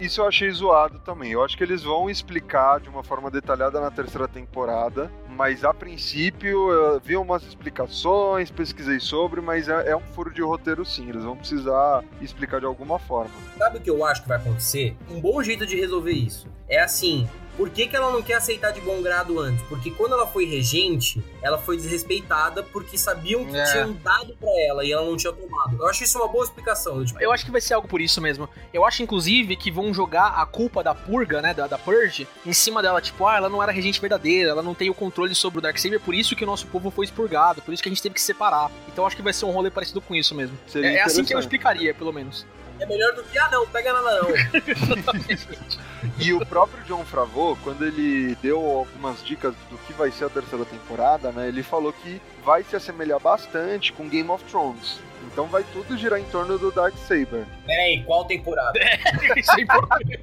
[0.00, 1.32] Isso eu achei zoado também.
[1.32, 5.72] Eu acho que eles vão explicar de uma forma detalhada na terceira temporada, mas a
[5.72, 11.08] princípio eu vi umas explicações, pesquisei sobre, mas é, é um furo de roteiro sim.
[11.08, 13.30] Eles vão precisar explicar de alguma forma.
[13.56, 14.96] Sabe o que eu acho que vai acontecer?
[15.10, 18.70] Um bom jeito de resolver isso é assim: Por que, que ela não quer aceitar
[18.70, 19.62] de bom grado antes?
[19.68, 23.64] Porque quando ela foi regente, ela foi desrespeitada porque sabiam que É.
[23.64, 25.76] tinham dado pra ela e ela não tinha tomado.
[25.78, 27.04] Eu acho isso uma boa explicação.
[27.04, 28.48] Tipo, Eu acho que vai ser algo por isso mesmo.
[28.72, 32.52] Eu acho, inclusive, que vão jogar a culpa da purga, né, da, da Purge, em
[32.54, 33.00] cima dela.
[33.02, 36.00] Tipo, ah, ela não era regente verdadeira, ela não tem o controle sobre o Darksaber,
[36.00, 38.20] por isso que o nosso povo foi expurgado, por isso que a gente teve que
[38.22, 38.70] separar.
[38.88, 40.58] Então eu acho que vai ser um rolê parecido com isso mesmo.
[40.66, 42.46] Seria É, é assim que eu explicaria, pelo menos.
[42.80, 44.28] é melhor do que, ah não, pega nada não.
[46.18, 50.28] E o próprio John Favreau, quando ele deu algumas dicas do que vai ser a
[50.28, 54.98] terceira temporada, né, ele falou que vai se assemelhar bastante com Game of Thrones.
[55.30, 57.46] Então vai tudo girar em torno do Dark Saber.
[57.66, 58.78] Peraí, qual temporada?
[59.36, 60.22] isso é importante.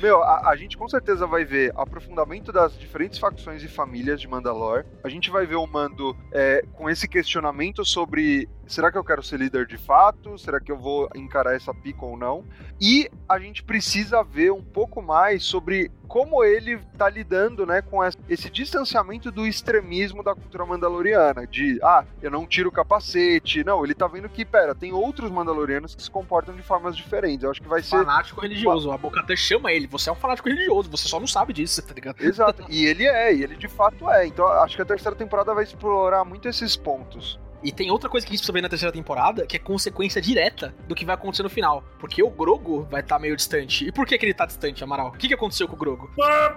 [0.00, 4.28] Meu, a, a gente com certeza vai ver aprofundamento das diferentes facções e famílias de
[4.28, 4.84] Mandalor.
[5.02, 9.22] A gente vai ver o Mando é, com esse questionamento sobre será que eu quero
[9.22, 10.38] ser líder de fato?
[10.38, 12.44] Será que eu vou encarar essa pica ou não?
[12.80, 18.00] E a gente precisa ver um pouco mais sobre como ele tá lidando, né, com
[18.28, 23.64] esse distanciamento do extremismo da cultura mandaloriana, de ah, eu não tiro o capacete.
[23.64, 24.92] Não, ele tá vendo que, pera, tem
[25.22, 27.44] outros mandalorianos que se comportam de formas diferentes.
[27.44, 28.90] Eu acho que vai ser Fanático religioso.
[28.90, 29.86] A Bocatã chama ele.
[29.86, 32.20] Você é um fanático religioso, você só não sabe disso, tá ligado?
[32.20, 34.26] Exato, e ele é, e ele de fato é.
[34.26, 37.38] Então acho que a terceira temporada vai explorar muito esses pontos.
[37.62, 40.20] E tem outra coisa que a gente precisa ver na terceira temporada, que é consequência
[40.20, 41.84] direta do que vai acontecer no final.
[41.98, 43.86] Porque o Grogo vai estar meio distante.
[43.86, 45.08] E por que, que ele tá distante, Amaral?
[45.08, 46.10] O que, que aconteceu com o Grogo?
[46.16, 46.56] Mano,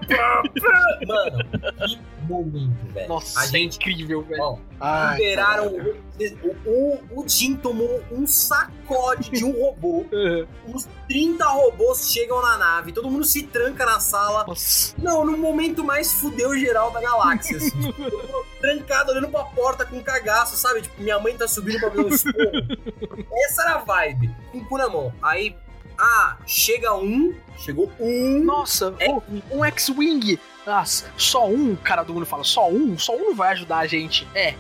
[1.86, 3.08] que momento, velho.
[3.08, 3.76] Nossa, a é gente.
[3.78, 4.60] incrível, velho.
[4.80, 5.68] Ai, liberaram.
[5.68, 10.06] O, o, o Jim tomou um sacode de um robô.
[10.10, 10.48] cara.
[10.68, 12.92] Uns 30 robôs chegam na nave.
[12.92, 14.46] Todo mundo se tranca na sala.
[14.48, 14.96] Nossa.
[14.98, 17.72] Não, no momento mais fudeu geral da galáxia, assim.
[18.66, 20.82] Mundo trancado olhando pra porta com cagaço, sabe?
[20.82, 22.36] Tipo, minha mãe tá subindo pra ver um esporro.
[23.46, 24.30] Essa era a vibe.
[24.52, 25.14] Com o cu na mão.
[25.22, 25.56] Aí,
[25.98, 27.34] ah, chega um.
[27.58, 28.44] Chegou um.
[28.44, 29.08] Nossa, É.
[29.10, 30.40] oh, um X-Wing.
[30.66, 32.98] Nossa, só um, cara do mundo fala, só um?
[32.98, 34.28] Só um não vai ajudar a gente.
[34.34, 34.56] É,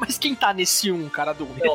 [0.00, 1.74] mas quem tá nesse um, cara do Não.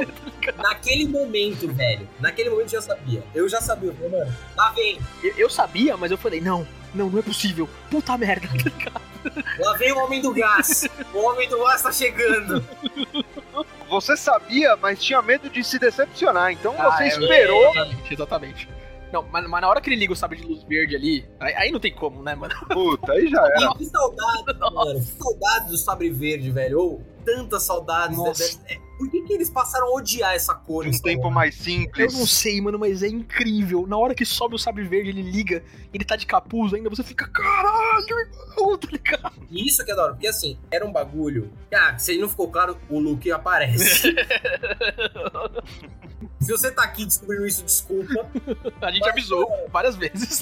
[0.64, 2.08] Naquele momento, velho.
[2.18, 3.24] Naquele momento eu já sabia.
[3.36, 3.90] Eu já sabia.
[3.90, 5.00] Eu falei, mano, lá vem.
[5.22, 6.66] eu, eu sabia, mas eu falei, não,
[6.98, 7.70] não, não é possível.
[7.90, 8.48] Puta merda.
[9.60, 10.88] Lá vem o homem do gás.
[11.14, 12.64] O homem do gás tá chegando.
[13.90, 17.72] Você sabia, mas tinha medo de se decepcionar, então Ah, você é, esperou.
[17.72, 18.70] Exatamente, exatamente.
[19.12, 21.54] Não, mas, mas na hora que ele liga o sabre de luz verde ali, aí,
[21.56, 22.54] aí não tem como, né, mano?
[22.68, 23.74] Puta, aí já era.
[23.76, 24.96] Que saudade, mano.
[24.96, 26.80] Que saudade do sabre verde, velho.
[26.80, 28.18] Ou tantas saudades.
[28.18, 28.60] Nossa.
[28.68, 30.86] É, é, Por que, que eles passaram a odiar essa cor?
[30.88, 32.14] Um Star tempo mais Eu simples.
[32.18, 33.86] não sei, mano, mas é incrível.
[33.88, 37.04] Na hora que sobe o sabre verde, ele liga, ele tá de capuz ainda, você
[37.04, 39.34] fica, caralho, irmão, tá ligado?
[39.52, 41.52] E isso que é da hora, porque assim, era um bagulho.
[41.74, 44.14] Ah, se não ficou claro, o Luke aparece.
[46.40, 48.14] se você tá aqui descobrindo isso, desculpa.
[48.82, 50.42] A gente Mas, avisou várias vezes.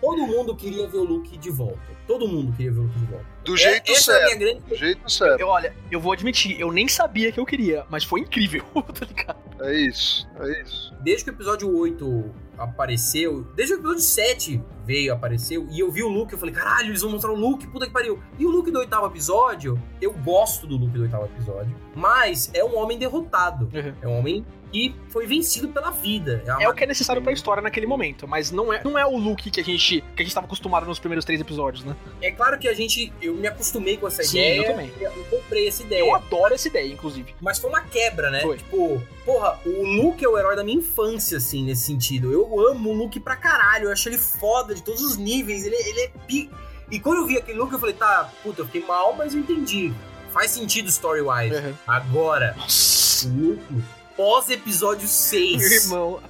[0.00, 1.78] Todo mundo queria ver o Luke de volta.
[2.06, 3.26] Todo mundo queria ver o Luke de volta.
[3.44, 4.38] Do É- jeito é certo.
[4.38, 5.40] grande Do jeito certo.
[5.40, 9.06] Eu, olha, eu vou admitir, eu nem sabia que eu queria, mas foi incrível, tá
[9.06, 9.38] ligado?
[9.60, 10.94] É isso, é isso.
[11.00, 15.90] desde que o episódio 8 apareceu, desde que o episódio 7 veio, apareceu, e eu
[15.90, 18.22] vi o Luke, eu falei, caralho, eles vão mostrar o Luke, puta que pariu.
[18.38, 22.64] E o Luke do oitavo episódio, eu gosto do Luke do oitavo episódio, mas é
[22.64, 23.70] um homem derrotado.
[23.72, 23.94] Uhum.
[24.00, 26.42] É um homem que foi vencido pela vida.
[26.46, 29.04] uma- É o que é necessário pra história naquele momento, mas não é, não é
[29.06, 31.96] o look que a gente que a gente tava acostumado nos primeiros três episódios, né?
[32.20, 34.56] É claro que a gente, eu me acostumei com essa Sim, ideia.
[34.58, 34.92] eu também.
[35.00, 36.00] Eu comprei essa ideia.
[36.00, 37.34] Eu adoro essa ideia, inclusive.
[37.40, 38.40] Mas foi uma quebra, né?
[38.40, 38.56] Foi.
[38.58, 42.32] Tipo, porra, o Luke é o herói da minha infância, assim, nesse sentido.
[42.32, 45.76] Eu amo o Luke pra caralho, eu acho ele foda de todos os níveis, ele,
[45.76, 46.50] ele é pi...
[46.90, 49.40] E quando eu vi aquele Luke, eu falei, tá, puta, eu fiquei mal, mas eu
[49.40, 49.92] entendi.
[50.30, 51.54] Faz sentido story-wise.
[51.56, 51.74] Uhum.
[51.86, 53.82] Agora, Nossa, o Luke,
[54.18, 55.84] pós-episódio 6.
[55.84, 56.20] irmão.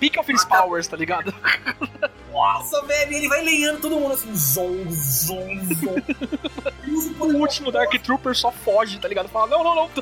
[0.00, 0.60] Peak of his tá.
[0.62, 1.32] powers, tá ligado?
[2.32, 5.94] Nossa, velho, ele vai lenhando todo mundo assim, zon, zon, zon.
[7.18, 9.28] O último Dark Trooper só foge, tá ligado?
[9.28, 9.86] Fala, não, não, não.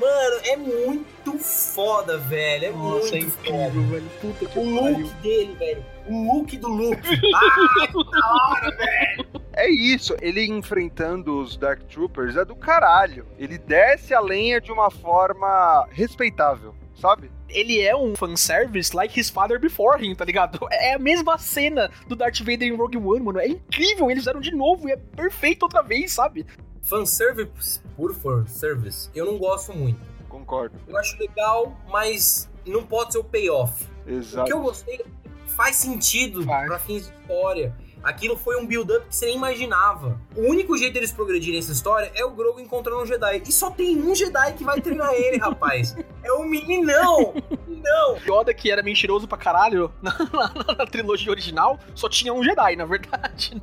[0.00, 2.64] Mano, é muito foda, velho.
[2.66, 3.48] É Nossa, é muito foda.
[3.68, 4.10] incrível, velho.
[4.20, 5.06] Puta que O look pariu.
[5.22, 5.84] dele, velho.
[6.08, 7.08] O look do Luke.
[7.36, 9.26] Ah, que da hora, velho.
[9.54, 13.26] É isso, ele enfrentando os Dark Troopers é do caralho.
[13.38, 17.30] Ele desce a lenha de uma forma respeitável, sabe?
[17.48, 20.58] Ele é um fanservice like his father before him, tá ligado?
[20.72, 23.38] É a mesma cena do Darth Vader em Rogue One, mano.
[23.38, 26.46] É incrível, eles fizeram de novo e é perfeito outra vez, sabe?
[26.82, 30.00] Fanservice por fanservice, eu não gosto muito.
[30.28, 30.74] Concordo.
[30.88, 33.86] Eu acho legal, mas não pode ser o payoff.
[34.06, 34.46] O Exato.
[34.46, 35.04] que eu gostei
[35.48, 36.66] faz sentido Faz.
[36.66, 37.74] pra fins de história.
[38.02, 40.20] Aquilo foi um build-up que você nem imaginava.
[40.36, 43.42] O único jeito deles progredirem essa história é o Grogu encontrando um Jedi.
[43.46, 45.96] E só tem um Jedi que vai treinar ele, rapaz.
[46.24, 47.34] É o meninão.
[47.68, 48.16] não!
[48.26, 52.76] Yoda, que era mentiroso pra caralho na, na- na trilogia original, só tinha um Jedi,
[52.76, 53.60] na verdade.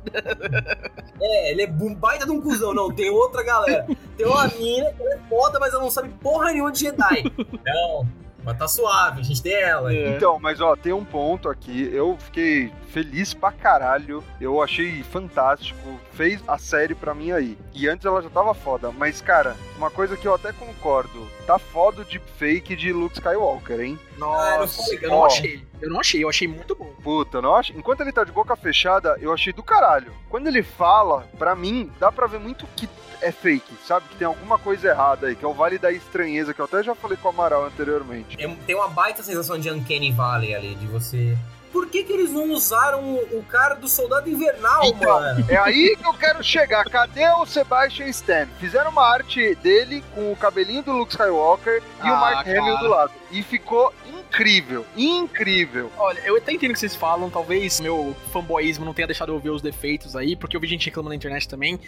[1.22, 2.72] É, ele é baita de um cuzão.
[2.72, 3.86] Não, tem outra galera.
[4.16, 7.24] Tem uma mina que ela é foda, mas ela não sabe porra nenhuma de Jedi.
[7.64, 8.06] Não,
[8.44, 9.92] mas tá suave, a gente tem ela.
[9.92, 10.16] É.
[10.16, 11.90] Então, mas ó, tem um ponto aqui.
[11.92, 14.22] Eu fiquei feliz pra caralho.
[14.40, 16.00] Eu achei fantástico.
[16.20, 17.56] Fez a série pra mim aí.
[17.72, 18.92] E antes ela já tava foda.
[18.92, 21.26] Mas, cara, uma coisa que eu até concordo.
[21.46, 23.98] Tá foda o deepfake de Luke Skywalker, hein?
[24.02, 25.64] Ah, não Nossa, foi eu não achei.
[25.80, 26.92] Eu não achei, eu achei muito bom.
[27.02, 27.72] Puta, eu não acho.
[27.72, 30.12] Enquanto ele tá de boca fechada, eu achei do caralho.
[30.28, 32.86] Quando ele fala, pra mim, dá pra ver muito que
[33.22, 34.06] é fake, sabe?
[34.10, 36.82] Que tem alguma coisa errada aí, que é o Vale da Estranheza, que eu até
[36.82, 38.36] já falei com o Amaral anteriormente.
[38.36, 41.34] Tem uma baita sensação de Uncanny Valley ali, de você.
[41.72, 45.44] Por que, que eles não usaram o o cara do Soldado Invernal, Então, mano?
[45.48, 46.84] É aí que eu quero chegar.
[46.84, 48.46] Cadê o Sebastian Stan?
[48.58, 52.78] Fizeram uma arte dele com o cabelinho do Luke Skywalker e o Ah, Mark Hamill
[52.78, 53.12] do lado.
[53.32, 55.90] E ficou incrível, incrível.
[55.96, 59.38] Olha, eu até entendo o que vocês falam, talvez meu fanboyismo não tenha deixado eu
[59.38, 61.78] ver os defeitos aí, porque eu vi gente reclamando na internet também.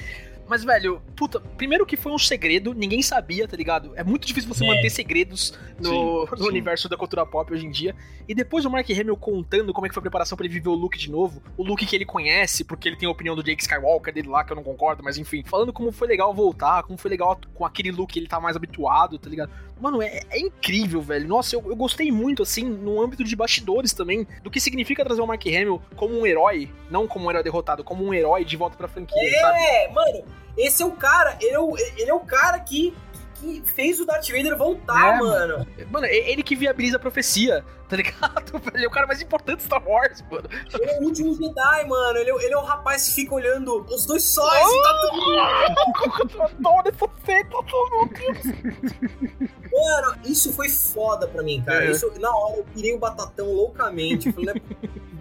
[0.48, 3.92] Mas, velho, puta, primeiro que foi um segredo, ninguém sabia, tá ligado?
[3.94, 4.66] É muito difícil você É.
[4.68, 6.48] manter segredos no, Sim, no sim.
[6.48, 7.94] universo da cultura pop hoje em dia.
[8.28, 10.68] E depois o Mark Hamill contando como é que foi a preparação pra ele viver
[10.68, 13.42] o Luke de novo, o Luke que ele conhece, porque ele tem a opinião do
[13.42, 16.82] Jake Skywalker dele lá, que eu não concordo, mas enfim, falando como foi legal voltar,
[16.82, 19.50] como foi legal com aquele Luke que ele tá mais habituado, tá ligado?
[19.80, 21.26] Mano, é, é incrível, velho.
[21.32, 25.22] Nossa, eu, eu gostei muito, assim, no âmbito de bastidores também, do que significa trazer
[25.22, 28.54] o Mark Hamill como um herói, não como um herói derrotado, como um herói de
[28.54, 29.58] volta pra franquia, sabe?
[29.58, 30.24] É, mano,
[30.58, 32.94] esse é o cara, ele é o, ele é o cara que,
[33.42, 35.66] que fez o Darth Vader voltar, É, mano.
[35.90, 38.62] Mano, ele que viabiliza a profecia, tá ligado?
[38.74, 40.48] Ele é o cara mais importante de Star Wars, mano.
[40.72, 42.18] Ele é o último Jedi, mano.
[42.18, 46.34] Ele é, ele é o rapaz que fica olhando os dois sóis e tá tudo.
[46.34, 49.52] Eu adoro essa cena, meu Deus.
[49.72, 51.84] Mano, isso foi foda pra mim, cara.
[51.86, 51.90] É.
[51.90, 54.28] Isso, na hora eu pirei o batatão loucamente.
[54.28, 54.62] Eu falei,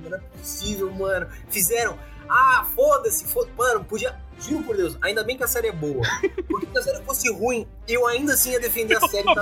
[0.03, 1.27] não é possível, mano.
[1.49, 1.97] Fizeram.
[2.33, 4.15] Ah, foda-se, foda Mano, podia.
[4.39, 6.01] Juro por Deus, ainda bem que a série é boa.
[6.49, 9.23] Porque se a série fosse ruim, eu ainda assim ia defender a série.
[9.25, 9.41] Tá?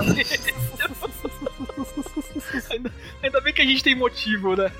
[2.70, 4.70] ainda, ainda bem que a gente tem motivo, né?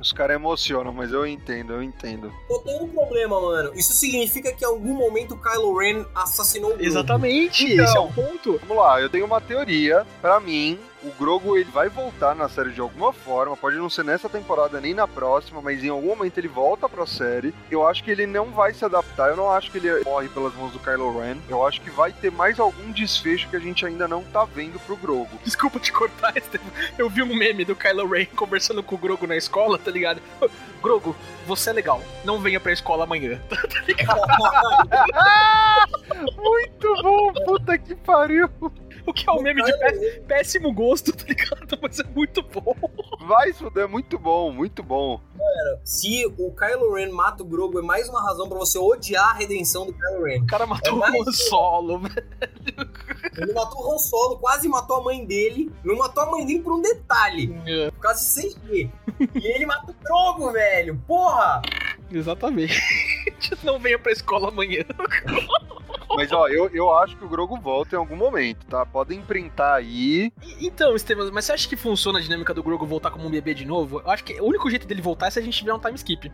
[0.00, 2.32] Os caras emocionam, mas eu entendo, eu entendo.
[2.48, 3.72] Só tem um problema, mano.
[3.74, 6.82] Isso significa que em algum momento o Kylo Ren assassinou o.
[6.82, 7.84] Exatamente, Então.
[7.84, 8.58] esse é o ponto.
[8.66, 10.06] Vamos lá, eu tenho uma teoria.
[10.22, 13.56] Pra mim, o Grogu ele vai voltar na série de alguma forma.
[13.56, 17.06] Pode não ser nessa temporada nem na próxima, mas em algum momento ele volta pra
[17.06, 17.54] série.
[17.70, 19.30] Eu acho que ele não vai se adaptar.
[19.30, 21.38] Eu não acho que ele morre pelas mãos do Kylo Ren.
[21.48, 24.78] Eu acho que vai ter mais algum desfecho que a gente ainda não tá vendo
[24.80, 25.38] pro Grogu.
[25.44, 26.66] Desculpa te cortar, Estevam.
[26.98, 30.20] Eu vi um meme do Kylo Ren conversando com o Grogu na escola, tá ligado?
[30.82, 32.02] Grogu, você é legal.
[32.24, 33.40] Não venha pra escola amanhã.
[36.36, 38.48] Muito bom, puta que pariu.
[39.10, 41.78] O que é um meme de Kylo pé- Ren- péssimo gosto, tá ligado?
[41.82, 42.74] Mas é muito bom.
[43.26, 45.20] Vai se fuder, muito bom, muito bom.
[45.84, 49.34] Se o Kylo Ren mata o Grogu, é mais uma razão pra você odiar a
[49.34, 50.42] redenção do Kylo Ren.
[50.42, 52.26] O cara matou É o Han Solo, velho.
[53.36, 55.70] Ele matou o Han Solo, quase matou a mãe dele.
[55.84, 57.48] Não matou a mãe dele por um detalhe,
[57.92, 58.90] por causa de CG.
[59.34, 61.00] e ele mata o Grogu, velho.
[61.06, 61.62] Porra!
[62.10, 62.80] Exatamente.
[63.62, 64.82] Não venha pra escola amanhã.
[66.16, 68.84] Mas ó, eu, eu acho que o Grogu volta em algum momento, tá?
[68.84, 70.32] Podem printar aí.
[70.60, 73.54] Então, Estevam, mas você acha que funciona a dinâmica do Grogu voltar como um bebê
[73.54, 74.00] de novo?
[74.00, 75.94] Eu acho que o único jeito dele voltar é se a gente tiver um time
[75.94, 76.32] skip.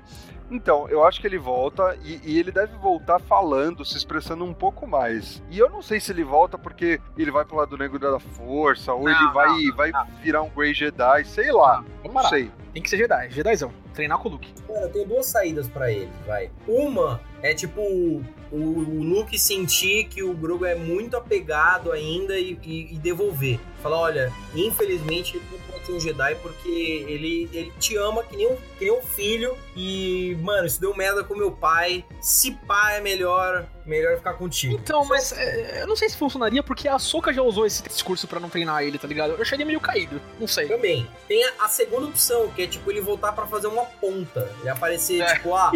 [0.51, 4.55] Então, eu acho que ele volta e, e ele deve voltar falando, se expressando um
[4.55, 5.43] pouco mais.
[5.51, 8.93] E eu não sei se ele volta porque ele vai pro lado negro da força,
[8.95, 11.85] ou Não, ele vai, não, vai virar um Grey Jedi, sei lá.
[12.05, 12.29] Não parar.
[12.29, 12.51] sei.
[12.72, 13.72] Tem que ser Jedi, Jedizão.
[13.97, 14.49] Treinar com o Luke.
[14.68, 16.51] Eu tenho duas saídas pra ele, vai.
[16.68, 18.22] Uma é tipo o,
[18.53, 23.59] o Luke sentir que o Grogu é muito apegado ainda e, e- e devolver.
[23.82, 26.68] Falar, olha, infelizmente ele não pode ser um Jedi porque
[27.09, 30.94] ele, ele te ama que nem, um, que nem um filho e, mano, isso deu
[30.97, 32.05] merda com meu pai.
[32.20, 34.74] Se pá é melhor, melhor ficar contigo.
[34.74, 38.26] Então, mas é, eu não sei se funcionaria porque a Soka já usou esse discurso
[38.26, 39.34] pra não treinar ele, tá ligado?
[39.34, 40.20] Eu acharia meio caído.
[40.40, 40.66] Não sei.
[40.66, 41.07] Também.
[41.28, 44.51] Tem a, a segunda opção, que é tipo ele voltar pra fazer uma ponta.
[44.61, 45.34] Ele aparecer, É.
[45.34, 45.72] tipo, ah,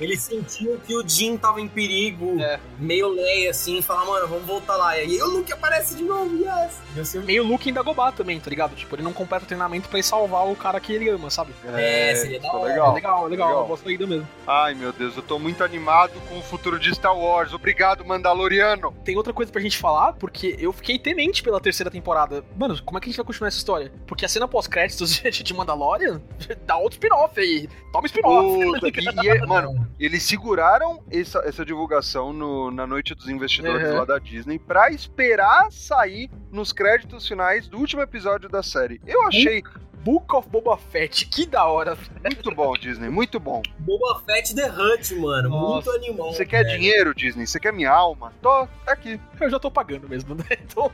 [0.00, 2.58] ele sentiu que o Jin tava em perigo, É.
[2.78, 4.96] meio leia assim, e falar, mano, vamos voltar lá.
[4.96, 6.78] E aí o Luke aparece de novo, yes.
[6.96, 8.74] Ia ser Meio Luke em Dagobah também, tá ligado?
[8.74, 11.52] Tipo, ele não completa o treinamento pra ir salvar o cara que ele ama, sabe?
[11.74, 12.70] É, seria da ficou hora.
[12.72, 12.90] legal.
[12.90, 13.48] É legal, é legal.
[13.48, 13.60] Legal.
[13.60, 14.28] Uma boa saída mesmo.
[14.46, 17.52] Ai, meu Deus, eu tô muito animado com o futuro de Star Wars.
[17.52, 18.92] Obrigado, Mandaloriano.
[19.04, 22.44] Tem outra coisa pra gente falar, porque eu fiquei temente pela terceira temporada.
[22.56, 23.92] Mano, como é que a gente vai continuar essa história?
[24.06, 26.20] Porque a cena pós-créditos de Mandalorian
[26.66, 27.47] dá outro spin-off aí.
[27.48, 27.68] Aí.
[27.92, 28.58] Toma spin-off.
[29.22, 33.96] E, e é- mano, eles seguraram essa, essa divulgação no- na noite dos investidores Uhum.
[33.96, 39.00] lá da Disney pra esperar sair nos créditos finais do último episódio da série.
[39.06, 39.62] Eu achei
[40.04, 41.98] Book of Boba Fett, que da hora.
[42.22, 43.60] muito bom, Disney, muito bom.
[43.80, 45.48] Boba Fett The Hunt, mano.
[45.50, 45.90] Nossa.
[45.90, 46.32] Muito animal.
[46.32, 46.78] Você quer velho.
[46.78, 47.46] dinheiro, Disney?
[47.46, 48.32] Você quer minha alma?
[48.40, 49.20] Tô tá aqui.
[49.40, 50.44] Eu já tô pagando mesmo, né?
[50.62, 50.90] Então,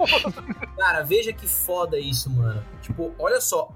[0.76, 2.64] Cara, veja que foda isso, mano.
[2.82, 3.70] Tipo, olha só.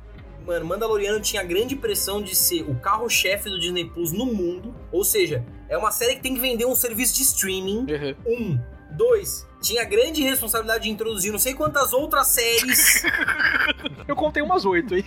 [0.46, 4.74] Mano, Mandaloriano tinha a grande pressão de ser o carro-chefe do Disney Plus no mundo.
[4.90, 7.86] Ou seja, é uma série que tem que vender um serviço de streaming.
[8.26, 8.58] Um.
[8.90, 9.47] Dois.
[9.60, 13.02] Tinha a grande responsabilidade de introduzir não sei quantas outras séries.
[14.06, 15.04] eu contei umas oito aí.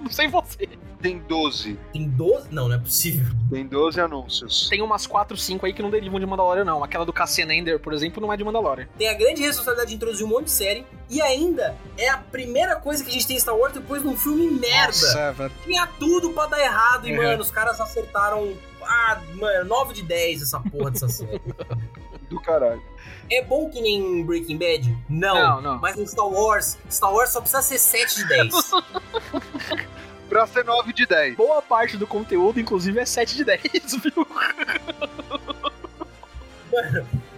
[0.00, 0.68] Não sei você.
[1.00, 1.78] Tem 12.
[1.92, 2.48] Tem 12?
[2.50, 3.32] Não, não é possível.
[3.50, 4.68] Tem 12 anúncios.
[4.70, 6.82] Tem umas 4, 5 aí que não derivam de Mandalorian, não.
[6.82, 8.88] Aquela do Cassian Ender, por exemplo, não é de Mandalorian.
[8.98, 10.84] Tem a grande responsabilidade de introduzir um monte de série.
[11.10, 14.08] E ainda é a primeira coisa que a gente tem em Star Wars depois de
[14.08, 15.32] um filme merda.
[15.32, 15.52] velho.
[15.62, 17.06] Tinha tudo pra dar errado.
[17.06, 17.22] E, Uhum.
[17.22, 18.52] mano, os caras acertaram.
[18.82, 21.40] Ah, mano, 9 de 10 essa porra dessa série.
[22.34, 22.82] Do caralho.
[23.30, 24.96] É bom que nem Breaking Bad?
[25.08, 25.34] Não.
[25.34, 25.78] Não, não.
[25.78, 28.54] Mas em Star Wars, Star Wars só precisa ser 7 de 10.
[30.28, 31.36] Pra ser 9 de 10.
[31.36, 33.62] Boa parte do conteúdo, inclusive, é 7 de 10,
[34.02, 34.26] viu?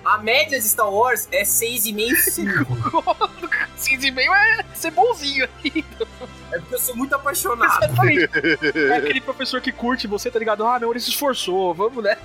[0.05, 2.75] A média de Star Wars é 6,5 e 5.
[3.77, 5.85] 6,5 é ser bonzinho aí.
[6.53, 7.85] É porque eu sou muito apaixonado.
[7.85, 8.31] Exatamente.
[8.93, 10.65] É aquele professor que curte você, tá ligado?
[10.65, 12.17] Ah, não, ele se esforçou, vamos, né?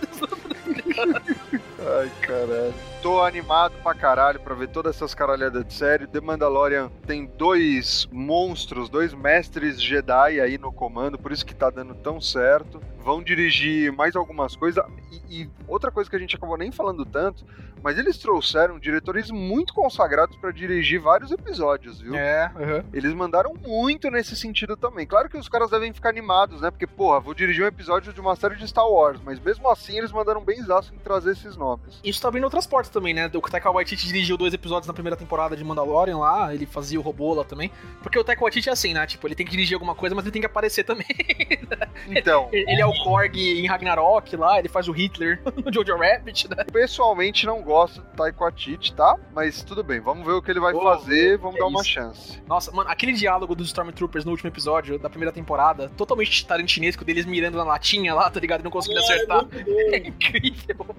[1.83, 2.90] Ai, caralho.
[3.01, 6.05] Tô animado pra caralho pra ver todas essas caralhadas de série.
[6.05, 11.71] The Mandalorian tem dois monstros, dois mestres Jedi aí no comando, por isso que tá
[11.71, 12.79] dando tão certo.
[12.99, 14.83] Vão dirigir mais algumas coisas.
[15.11, 17.43] E, e outra coisa que a gente acabou nem falando tanto,
[17.83, 22.13] mas eles trouxeram diretores muito consagrados pra dirigir vários episódios, viu?
[22.15, 22.85] É, aham.
[22.93, 25.07] Eles mandaram muito nesse sentido também.
[25.07, 26.69] Claro que os caras devem ficar animados, né?
[26.69, 29.97] Porque, porra, vou dirigir um episódio de uma série de Star Wars, mas mesmo assim
[29.97, 31.99] eles mandaram bem zaço em trazer esses nomes.
[32.03, 33.29] Isso tá abrindo outras portas também, né?
[33.33, 37.01] O Taika Waititi dirigiu dois episódios na primeira temporada de Mandalorian lá, ele fazia o
[37.03, 37.71] robô lá também.
[38.03, 39.05] Porque o Taika Waititi é assim, né?
[39.07, 41.05] Tipo, ele tem que dirigir alguma coisa, mas ele tem que aparecer também.
[42.07, 46.49] Então, ele é o Korg em Ragnarok lá, ele faz o Hitler no Jojo Rabbit,
[46.49, 46.63] né?
[46.65, 49.17] pessoalmente não gosto do Taika Waititi, tá?
[49.33, 51.69] Mas tudo bem, vamos ver o que ele vai Ô, fazer, vamos que dar é
[51.69, 51.89] uma isso.
[51.89, 52.41] chance.
[52.47, 57.25] Nossa, mano, aquele diálogo dos Stormtroopers no último episódio da primeira temporada, totalmente tarantinesco deles
[57.25, 58.61] mirando na latinha lá, tá ligado?
[58.61, 59.45] E não conseguindo acertar.
[59.45, 59.57] muito
[59.93, 60.07] É bom.
[60.07, 60.95] incrível.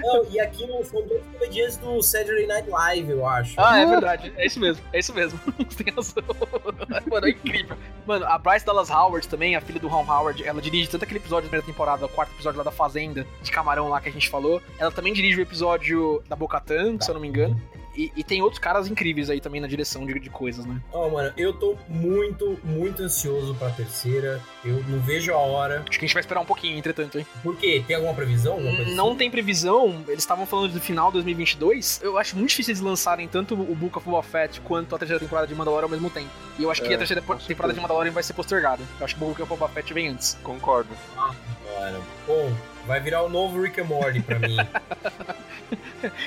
[0.00, 3.54] Não, e aqui não são dois comediantes do Saturday Night Live, eu acho.
[3.58, 4.32] Ah, é verdade.
[4.36, 4.84] É isso mesmo.
[4.92, 5.38] É isso mesmo.
[5.68, 6.22] Você tem razão.
[7.10, 7.76] Mano, é incrível.
[8.06, 11.18] Mano, a Bryce Dallas Howard também, a filha do Ron Howard, ela dirige tanto aquele
[11.18, 14.12] episódio da primeira temporada, o quarto episódio lá da Fazenda, de camarão lá que a
[14.12, 14.60] gente falou.
[14.78, 17.60] Ela também dirige o episódio da Bocatan, se eu não me engano.
[17.96, 20.80] E, e tem outros caras incríveis aí também na direção de, de coisas, né?
[20.92, 24.40] Ó, mano, eu tô muito, muito ansioso pra terceira.
[24.64, 25.80] Eu não vejo a hora.
[25.88, 27.26] Acho que a gente vai esperar um pouquinho, entretanto, hein?
[27.42, 27.82] Por quê?
[27.86, 28.54] Tem alguma previsão?
[28.54, 29.16] Alguma Não assim?
[29.18, 32.00] tem previsão, eles estavam falando do final de 2022.
[32.02, 35.20] Eu acho muito difícil eles lançarem tanto o Book of Boba Fett quanto a terceira
[35.20, 36.30] temporada de Mandalorian ao mesmo tempo.
[36.58, 37.72] E eu acho que É, a terceira temporada certeza.
[37.74, 38.82] de Mandalorian vai ser postergada.
[38.98, 40.36] Eu acho que o Book of Boba Fett vem antes.
[40.42, 40.90] Concordo.
[41.16, 42.52] Mano, bom,
[42.86, 44.56] vai virar o novo Rick and Morty pra mim.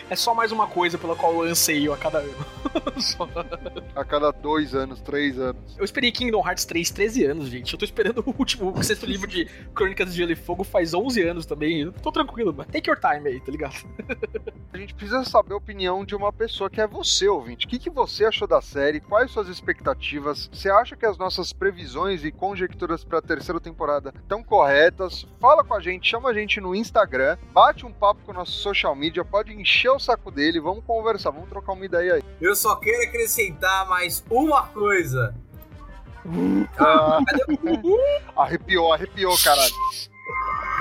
[0.09, 2.45] É só mais uma coisa pela qual eu anseio a cada ano.
[2.97, 3.29] Só.
[3.95, 5.77] A cada dois anos, três anos.
[5.77, 7.73] Eu esperei Kingdom Hearts 3 13 anos, gente.
[7.73, 9.45] Eu tô esperando o último, o sexto livro de
[9.75, 11.81] Crônicas de Gelo e Fogo faz 11 anos também.
[11.81, 12.69] Eu tô tranquilo, mano.
[12.71, 13.75] Take your time aí, tá ligado?
[14.73, 17.65] A gente precisa saber a opinião de uma pessoa que é você, ouvinte.
[17.65, 18.99] O que, que você achou da série?
[18.99, 20.49] Quais suas expectativas?
[20.51, 25.25] Você acha que as nossas previsões e conjecturas para a terceira temporada estão corretas?
[25.39, 28.53] Fala com a gente, chama a gente no Instagram, bate um papo com o nosso
[28.53, 32.23] social media, pode encher o saco dele, vamos conversar, vamos trocar uma ideia aí.
[32.39, 35.35] Eu só quero acrescentar mais uma coisa.
[36.77, 37.19] Ah,
[38.35, 39.73] arrepiou, arrepiou, caralho.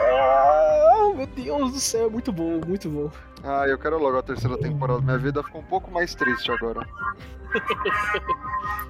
[0.01, 3.11] Ah, meu Deus do céu, muito bom, muito bom.
[3.45, 5.01] Ah, eu quero logo a terceira temporada.
[5.01, 6.87] Minha vida ficou um pouco mais triste agora.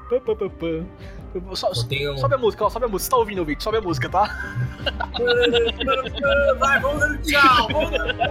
[0.09, 0.84] Pã, pã, pã, pã.
[1.57, 3.07] So- tenho- Sobe a música, ó, sobe a música.
[3.07, 3.61] Você tá ouvindo, vídeo?
[3.62, 4.24] Sobe a música, tá?
[6.61, 8.28] Vai, vamos dando tchau, vamos dando tchau.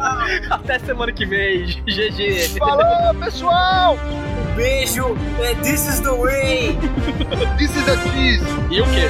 [0.56, 1.66] Até semana que vem.
[1.86, 2.58] GG.
[2.58, 3.98] Falou, pessoal!
[3.98, 6.78] Um beijo, é, this is the way.
[7.58, 8.46] This is a cheese!
[8.72, 9.10] E o quê?